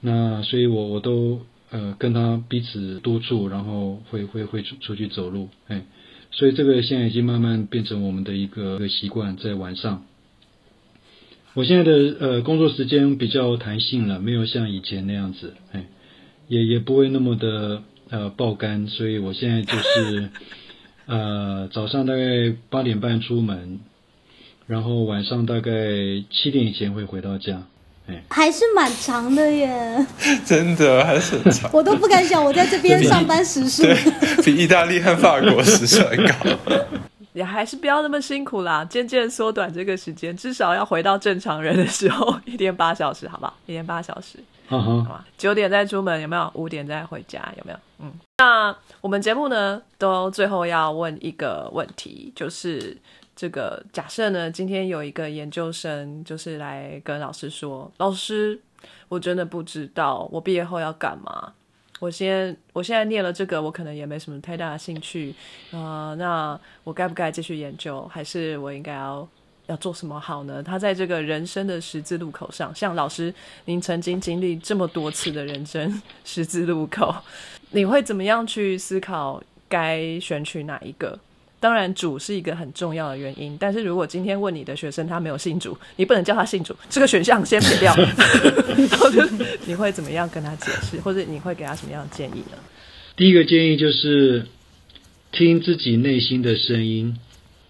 [0.00, 1.40] 那所以我我都
[1.70, 5.84] 呃跟他彼此督促，然后会会会出出去走路，哎，
[6.30, 10.04] 所以这个现在已经慢慢变成我们的一个一个习惯，在晚上。
[11.54, 15.86] 我现在的呃工作时间比较弹性了，没有像以前那样子，哎，
[16.48, 17.82] 也也不会那么的。
[18.12, 20.30] 呃，爆肝，所以我现在就是，
[21.06, 23.78] 呃，早上大概八点半出门，
[24.70, 25.72] 然后晚上大概
[26.30, 27.60] 七点以前会回到家，
[28.06, 30.06] 哎，还是蛮长的耶，
[30.46, 33.82] 真的还是很长， 我都不敢想我在这边上班时数，
[34.44, 36.76] 比意大利和法国时数还高，
[37.32, 43.52] 也还是不要那么辛苦啦，渐渐缩短这个时间，至少要回到正常人的时候，一天八小时，好不好？
[43.66, 44.38] 一天八小时。
[44.68, 46.48] 好吧，九点再出门有没有？
[46.54, 47.78] 五点再回家有没有？
[47.98, 52.96] 嗯，那我们节目呢，都最后要问一个问题，就是
[53.40, 58.60] 这个假设呢，今天有一个研究生就是来跟老师说，老师，
[59.08, 61.54] 我真的不知道我毕业后要干嘛。
[62.00, 65.34] 我先，我现在念了这个，我可能也没什么太大的兴趣
[65.70, 66.14] 啊。
[66.18, 69.26] 那我该不该继续研究，还是我应该要？
[69.68, 70.62] 要做什么好呢？
[70.62, 73.32] 他在这个人生的十字路口上，像老师，
[73.64, 77.14] 您曾经经历这么多次的人生十字路口，
[77.70, 81.18] 你会怎么样去思考该选取哪一个？
[81.60, 83.56] 当然，主是一个很重要的原因。
[83.60, 87.94] 但是如果今天问你的学生他没有信主，你不能叫他信主，这个选项先撇掉。
[89.66, 92.56] 你会怎么样跟他解释，或者你会给他什么样的建议呢？
[93.14, 94.46] 第一个建议就是
[95.30, 97.18] 听自己内心的声音，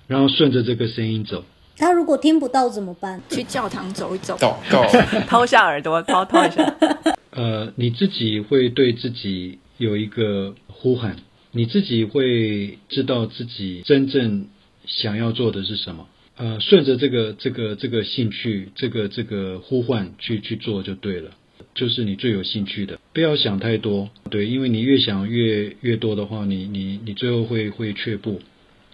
[0.07, 1.45] 然后顺着这个声音走。
[1.77, 3.21] 他如果听不到怎么办？
[3.29, 4.87] 去教堂走一走，祷告，
[5.27, 6.63] 掏下耳朵，掏掏一下。
[7.33, 11.17] 呃，你自己会对自己有一个呼喊，
[11.53, 14.47] 你自己会知道自己真正
[14.87, 16.09] 想要做的是什么。
[16.37, 21.33] 呃，顺着这个这个这个兴趣，这个这个呼唤去去做就对了，
[21.75, 22.99] 就是你最有兴趣的。
[23.13, 28.41] 不要想太多，对，因为你越想越越多的话，你你你最后会会却步。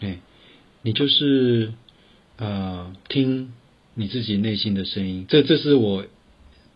[0.00, 0.18] 哎，
[0.82, 1.72] 你就是。
[2.38, 3.54] 呃，听
[3.94, 6.04] 你自己内心的声音，这这是我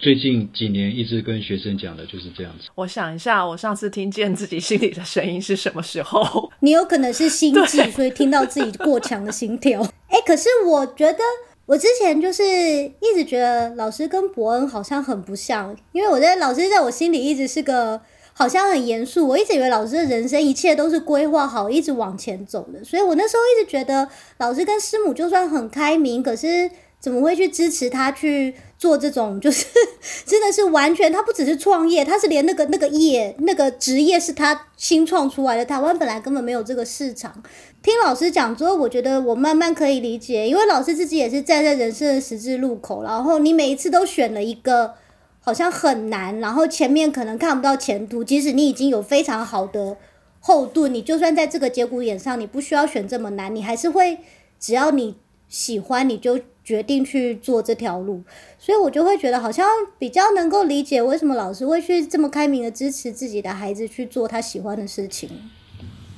[0.01, 2.71] 最近几年一直跟学生讲的，就是这样子。
[2.75, 6.51] 我想一下，我上次听见自己心里的声音是什么时候？
[6.61, 9.83] 你有可能是心悸，所以听到自己过强的心跳。
[10.09, 11.19] 哎，可是我觉得
[11.67, 18.01] 我之前就是一直觉得老师跟伯恩好像很不像，因为我觉得老师在我心里一直是个。
[18.33, 22.83] 好像很严肃，我一直以为老师的人生一切都是规划好，一直往前走的。
[22.83, 26.71] 所以我那时候一直觉得，老师跟师母就算很开明，可是
[27.01, 29.41] 怎么会去支持他去做这种？
[29.41, 29.67] 就是
[30.25, 35.65] 真的是完全，他不只是创业，他是连那个那个业那个职业是他新创出来的。
[35.65, 37.43] 台湾本来根本没有这个市场。
[37.83, 44.95] 听老师讲之后，我觉得我慢慢可以理解，因为老师自己也是站在人生的十字路口，然后你每一次都选了一个。
[45.43, 48.23] 好像很难，然后前面可能看不到前途。
[48.23, 49.97] 即使你已经有非常好的
[50.39, 54.19] 后盾，你就算在这个节骨眼上，你不需要选这么难，你还是会，
[54.61, 55.17] 只要你
[55.49, 56.39] 喜欢，你就
[56.71, 58.23] 决定去做这条路。
[58.59, 59.67] 所以我就会觉得好像
[59.99, 65.29] 比较能够理解为什么老师会去这么开明的支持自己的孩子去做他喜欢的事情。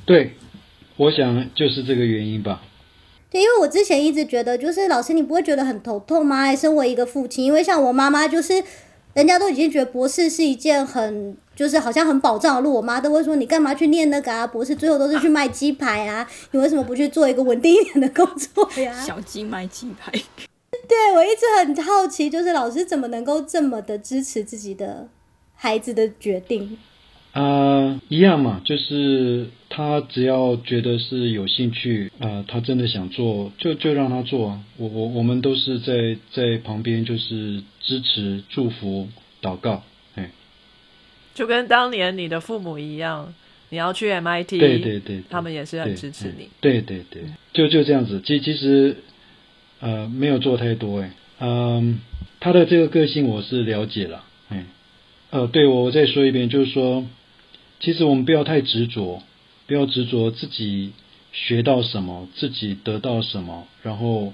[0.05, 0.33] 对，
[0.97, 2.63] 我想就是这个原因吧。
[3.31, 6.55] 对，因为我之前一直觉得，就是老师你不会觉得很头痛吗？
[6.55, 8.63] 身为一个父亲，因为像我妈妈就是。
[9.15, 12.73] 人家都已经觉得博士是一件很，就是好像很保障的路。
[12.73, 14.47] 我妈都会说：“你干嘛去念那个啊？
[14.47, 16.27] 博士最后都是去卖鸡排啊！
[16.53, 20.11] 你为什么不去做一个稳定一点的工作呀？” 小鸡卖鸡排。
[20.89, 25.09] 对，我一直很好奇，就是老师怎么能够这么的支持自己的
[25.55, 26.79] 孩子的决定。
[27.33, 34.61] 啊，一样嘛，就是他只要觉得是有兴趣，啊，他真的想做，就就让他做。
[34.77, 39.09] 我我我们都是在在旁边，就是支持、祝福、
[39.41, 39.83] 祷告，
[40.15, 40.31] 哎，
[41.35, 43.33] 就跟当年你的父母一样，
[43.71, 47.23] 你要去 MIT，对对对，他们也是很支持你，对对对，
[47.55, 48.21] 就就这样子。
[48.23, 48.97] 其其实，
[49.81, 51.99] 呃，没有做太多，哎，嗯，
[52.41, 54.67] 他的这个个性我是了解了，哎，
[55.31, 57.07] 呃，对我我再说一遍，就是说。
[57.83, 59.25] 其实我们不要太执着，
[59.67, 60.93] 不要执着自己
[61.33, 64.33] 学到什么，自己得到什么，然后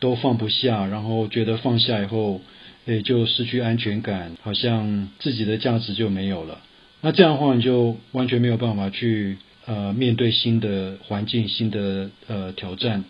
[0.00, 2.42] 都放不下，然后觉得放下以后，
[2.84, 6.60] 诶就失去安全感，好像自己的价值就没有了。
[7.00, 13.04] 那这样的话，你就完全没有办法去呃面对新的环境、新的呃挑战。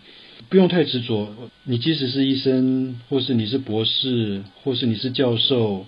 [0.47, 1.35] 不用太执着，
[1.65, 5.85] 你即使是医生，或是你是博士，或是你是教授，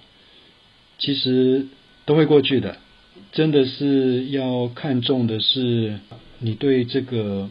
[0.99, 1.67] 其实
[2.03, 2.79] 都会过去的。
[3.34, 5.99] 真的是要看重的是
[6.39, 7.49] 你对这个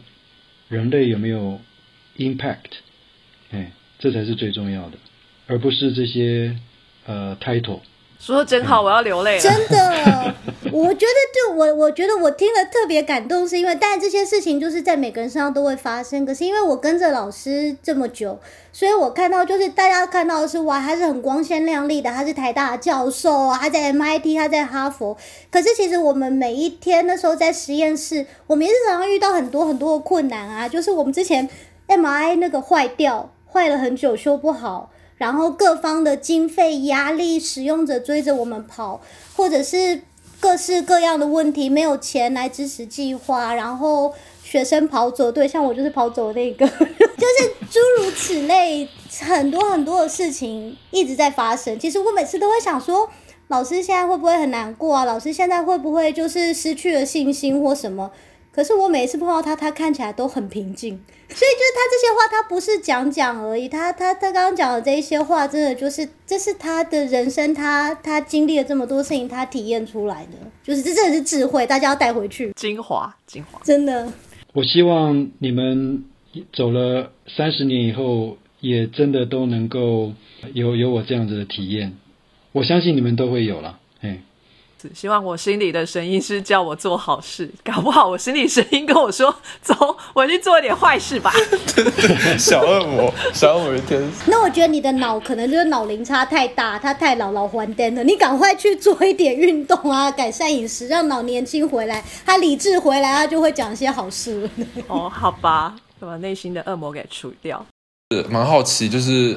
[0.69, 1.59] 人类有没有
[2.17, 2.71] impact，
[3.51, 4.97] 哎，这才是最重要的，
[5.45, 6.57] 而不是这些
[7.05, 7.81] 呃 title。
[8.23, 9.41] 说的真好，我要流泪了。
[9.41, 10.33] 真的，
[10.71, 16.25] 我觉得就我，我觉得我听了特别感动，是因为，但这些事情就是在每个人身上都会发生。
[16.25, 18.39] 可是因为我跟着老师这么久，
[18.71, 25.17] 所以我看到就是大家看到的是哇，他是很光鲜亮丽的，他是台大教授啊，他在 MIT，他在哈佛。
[25.51, 31.49] 可是其实我们每一天那时候在实验室，我们也是常常遇到很多很多的困难啊，就是我们之前
[31.89, 34.91] MRI 那个坏掉，坏了很久，修不好。
[35.17, 39.01] 然后各方的经费压力，使用者追着我们跑，
[39.35, 40.01] 或者是
[40.39, 48.87] 各式各样的问题，没有钱来支持计划，然后学生跑走，对，像我就是跑走那个， 就是诸如此类，
[49.21, 51.79] 很多很多的事情一直在发生。
[51.79, 53.09] 其实我每次都会想说，
[53.47, 55.05] 老师现在会不会很难过啊？
[55.05, 58.11] 老师现在会不会就是失去了信心或什么？
[58.53, 60.91] 可是我每次碰到他，他看起来都很平静，
[61.27, 70.33] 所以就是他这些话，他不是讲讲而已，他他他刚刚讲的这一些话，真的就是这是他的人生，他他经历了这么多事情，他体验出来的，
[70.63, 74.07] 就是这真的是智慧，大家要带回去，精华精华，真的。
[74.53, 76.05] 我希望你们
[76.53, 80.13] 走了三十年以后，也真的都能够
[80.53, 81.97] 有有我这样子的体验，
[82.51, 84.19] 我相信你们都会有了，哎。
[84.93, 91.31] 希望我心里的声音是叫我做好事， 搞不好我心里声音跟我说：“走，我去做一点坏事吧。
[92.37, 94.31] ”小恶魔，小恶魔天使。
[94.31, 98.03] 那我觉得你的脑可能就是脑龄差太大，他太老老还颠了。
[98.03, 104.49] 你赶快去做一点运动啊，改善饮食，让脑年轻回来，他理智回来，他就会讲一些好事。
[104.87, 107.65] 哦，好吧，把内心的恶魔给除掉。
[108.11, 109.35] 是蛮好奇，就是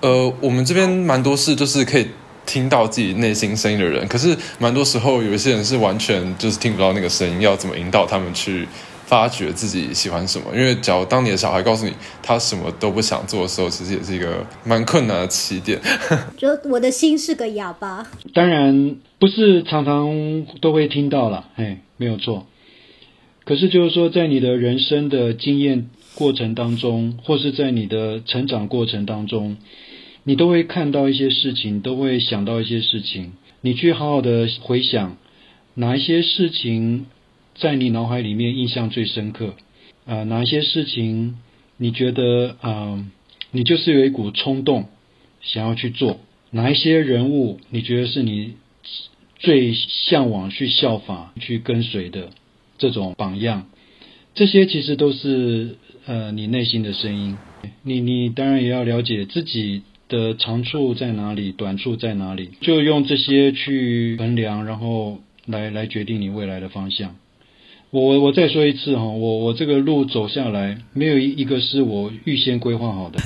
[0.00, 2.08] 呃，我们这边蛮多事，就是可以。
[2.50, 8.66] 听到自己内心声音的人，可是蛮多时候有一些人是完全就是听不到那个声音，要怎么引导他们去
[9.06, 10.46] 发掘自己喜欢什么？
[10.52, 15.80] 因为假如当你的小孩告诉你他什么都不想做的时候，其实也是一个蛮困难的起点。
[16.36, 18.04] 就我的心是个哑巴。
[18.34, 22.48] 当然不是常常都会听到了，哎，没有错。
[23.44, 29.56] 可是就是说，在你的人生的经验过程当中，或是在你的成长过程当中。
[30.30, 33.32] 你都会看到一些事情，都会想到一些事情。
[33.62, 35.16] 你去好好的回想，
[35.74, 37.06] 哪一些事情
[37.56, 39.56] 在你脑海里面印象最深刻？
[40.06, 41.36] 啊，哪一些事情
[41.78, 43.04] 你觉得啊，
[43.50, 44.86] 你就是有一股冲动
[45.42, 46.20] 想要去做？
[46.52, 48.52] 哪一些人物你觉得是你
[49.40, 52.30] 最向往去效法、去跟随的
[52.78, 53.68] 这种榜样？
[54.36, 55.76] 这些其实都是
[56.06, 57.36] 呃你内心的声音。
[57.82, 59.82] 你你当然也要了解自己。
[60.10, 67.16] 的长处在哪里，短处在哪里，就用这些去衡量，然后来来决定你未来的方向。
[67.90, 73.18] 我我再说一次哈，我我这个路走下来，没有一一个是我预先规划好的。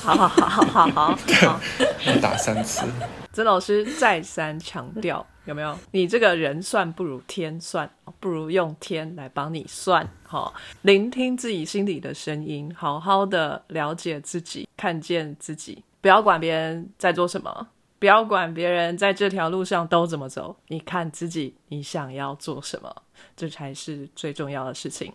[0.00, 1.60] 好好好好好好，
[2.22, 2.86] 打三次。
[3.32, 5.78] 曾老师再三强调，有没有？
[5.92, 10.08] 你这个人算不如天算，不如用天来帮你算。
[10.22, 17.68] 好，聆听自己心里的声音，好好的了解自己，看见自己，不要管别人在做什么，
[17.98, 22.94] 不要管别人在这条路上都怎么走，你看自己，你想要做什么，
[23.36, 25.12] 这才是最重要的事情。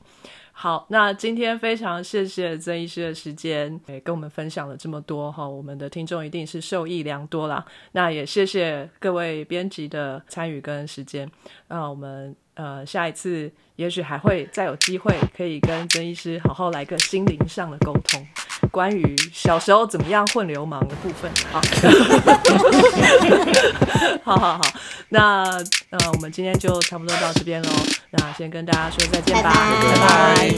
[0.54, 7.66] 好，那今天非常谢谢曾医师的时间，也跟我们分享了这么多哈，我们的听众一定是受益良多啦。
[7.94, 11.28] 那也谢谢各位编辑的参与跟时间，
[11.70, 18.28] 那我们呃下一次也许还会再有机会可以跟曾医师好好来个心灵上的沟通，
[18.72, 21.30] 关于小时候怎么样混流氓的部分。
[21.52, 21.62] 好，
[24.24, 24.62] 好好好，
[25.10, 25.44] 那
[25.90, 27.70] 呃我们今天就差不多到这边喽。
[28.12, 30.56] 那先跟大家说再见吧，拜拜！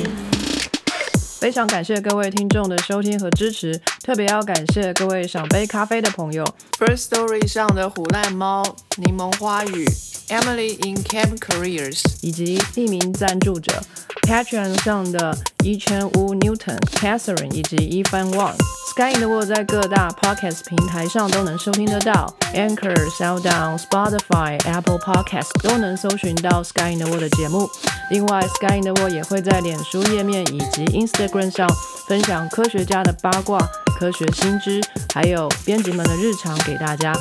[1.39, 6.45] 非常感谢各位听众的收听和支持，特别要感谢各位想杯咖啡的朋友
[6.79, 8.63] ，First Story 上的虎烂猫、
[8.95, 9.85] 柠檬花语、
[10.29, 13.83] Emily in Camp Careers，以及匿名赞助者
[14.21, 18.55] Patreon 上的一圈屋 Newton、Catherine 以及 Evan Wang。
[18.91, 27.67] Sky in the World 在各大 Podcast 平台上都能收听得到，Anchor、SoundOn、Spotify、Apple Podcast 都能搜寻到 Sky in the World 的节目。
[28.11, 31.67] 另外，Sky in the World 也会在脸书页面以及 Instagram 上
[32.07, 33.57] 分享科学家的八卦、
[33.97, 34.81] 科学新知，
[35.13, 37.13] 还有编辑们的日常给大家。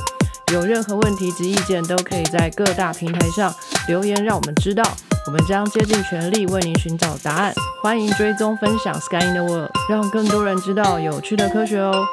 [0.52, 3.54] 有任何问题及意见，都可以在各大平台上
[3.86, 4.82] 留言，让我们知道。
[5.24, 7.54] 我们将竭尽全力为您寻找答案。
[7.80, 12.04] 欢迎追踪分享 Sky in the World，让更多人知道有趣的科学哦。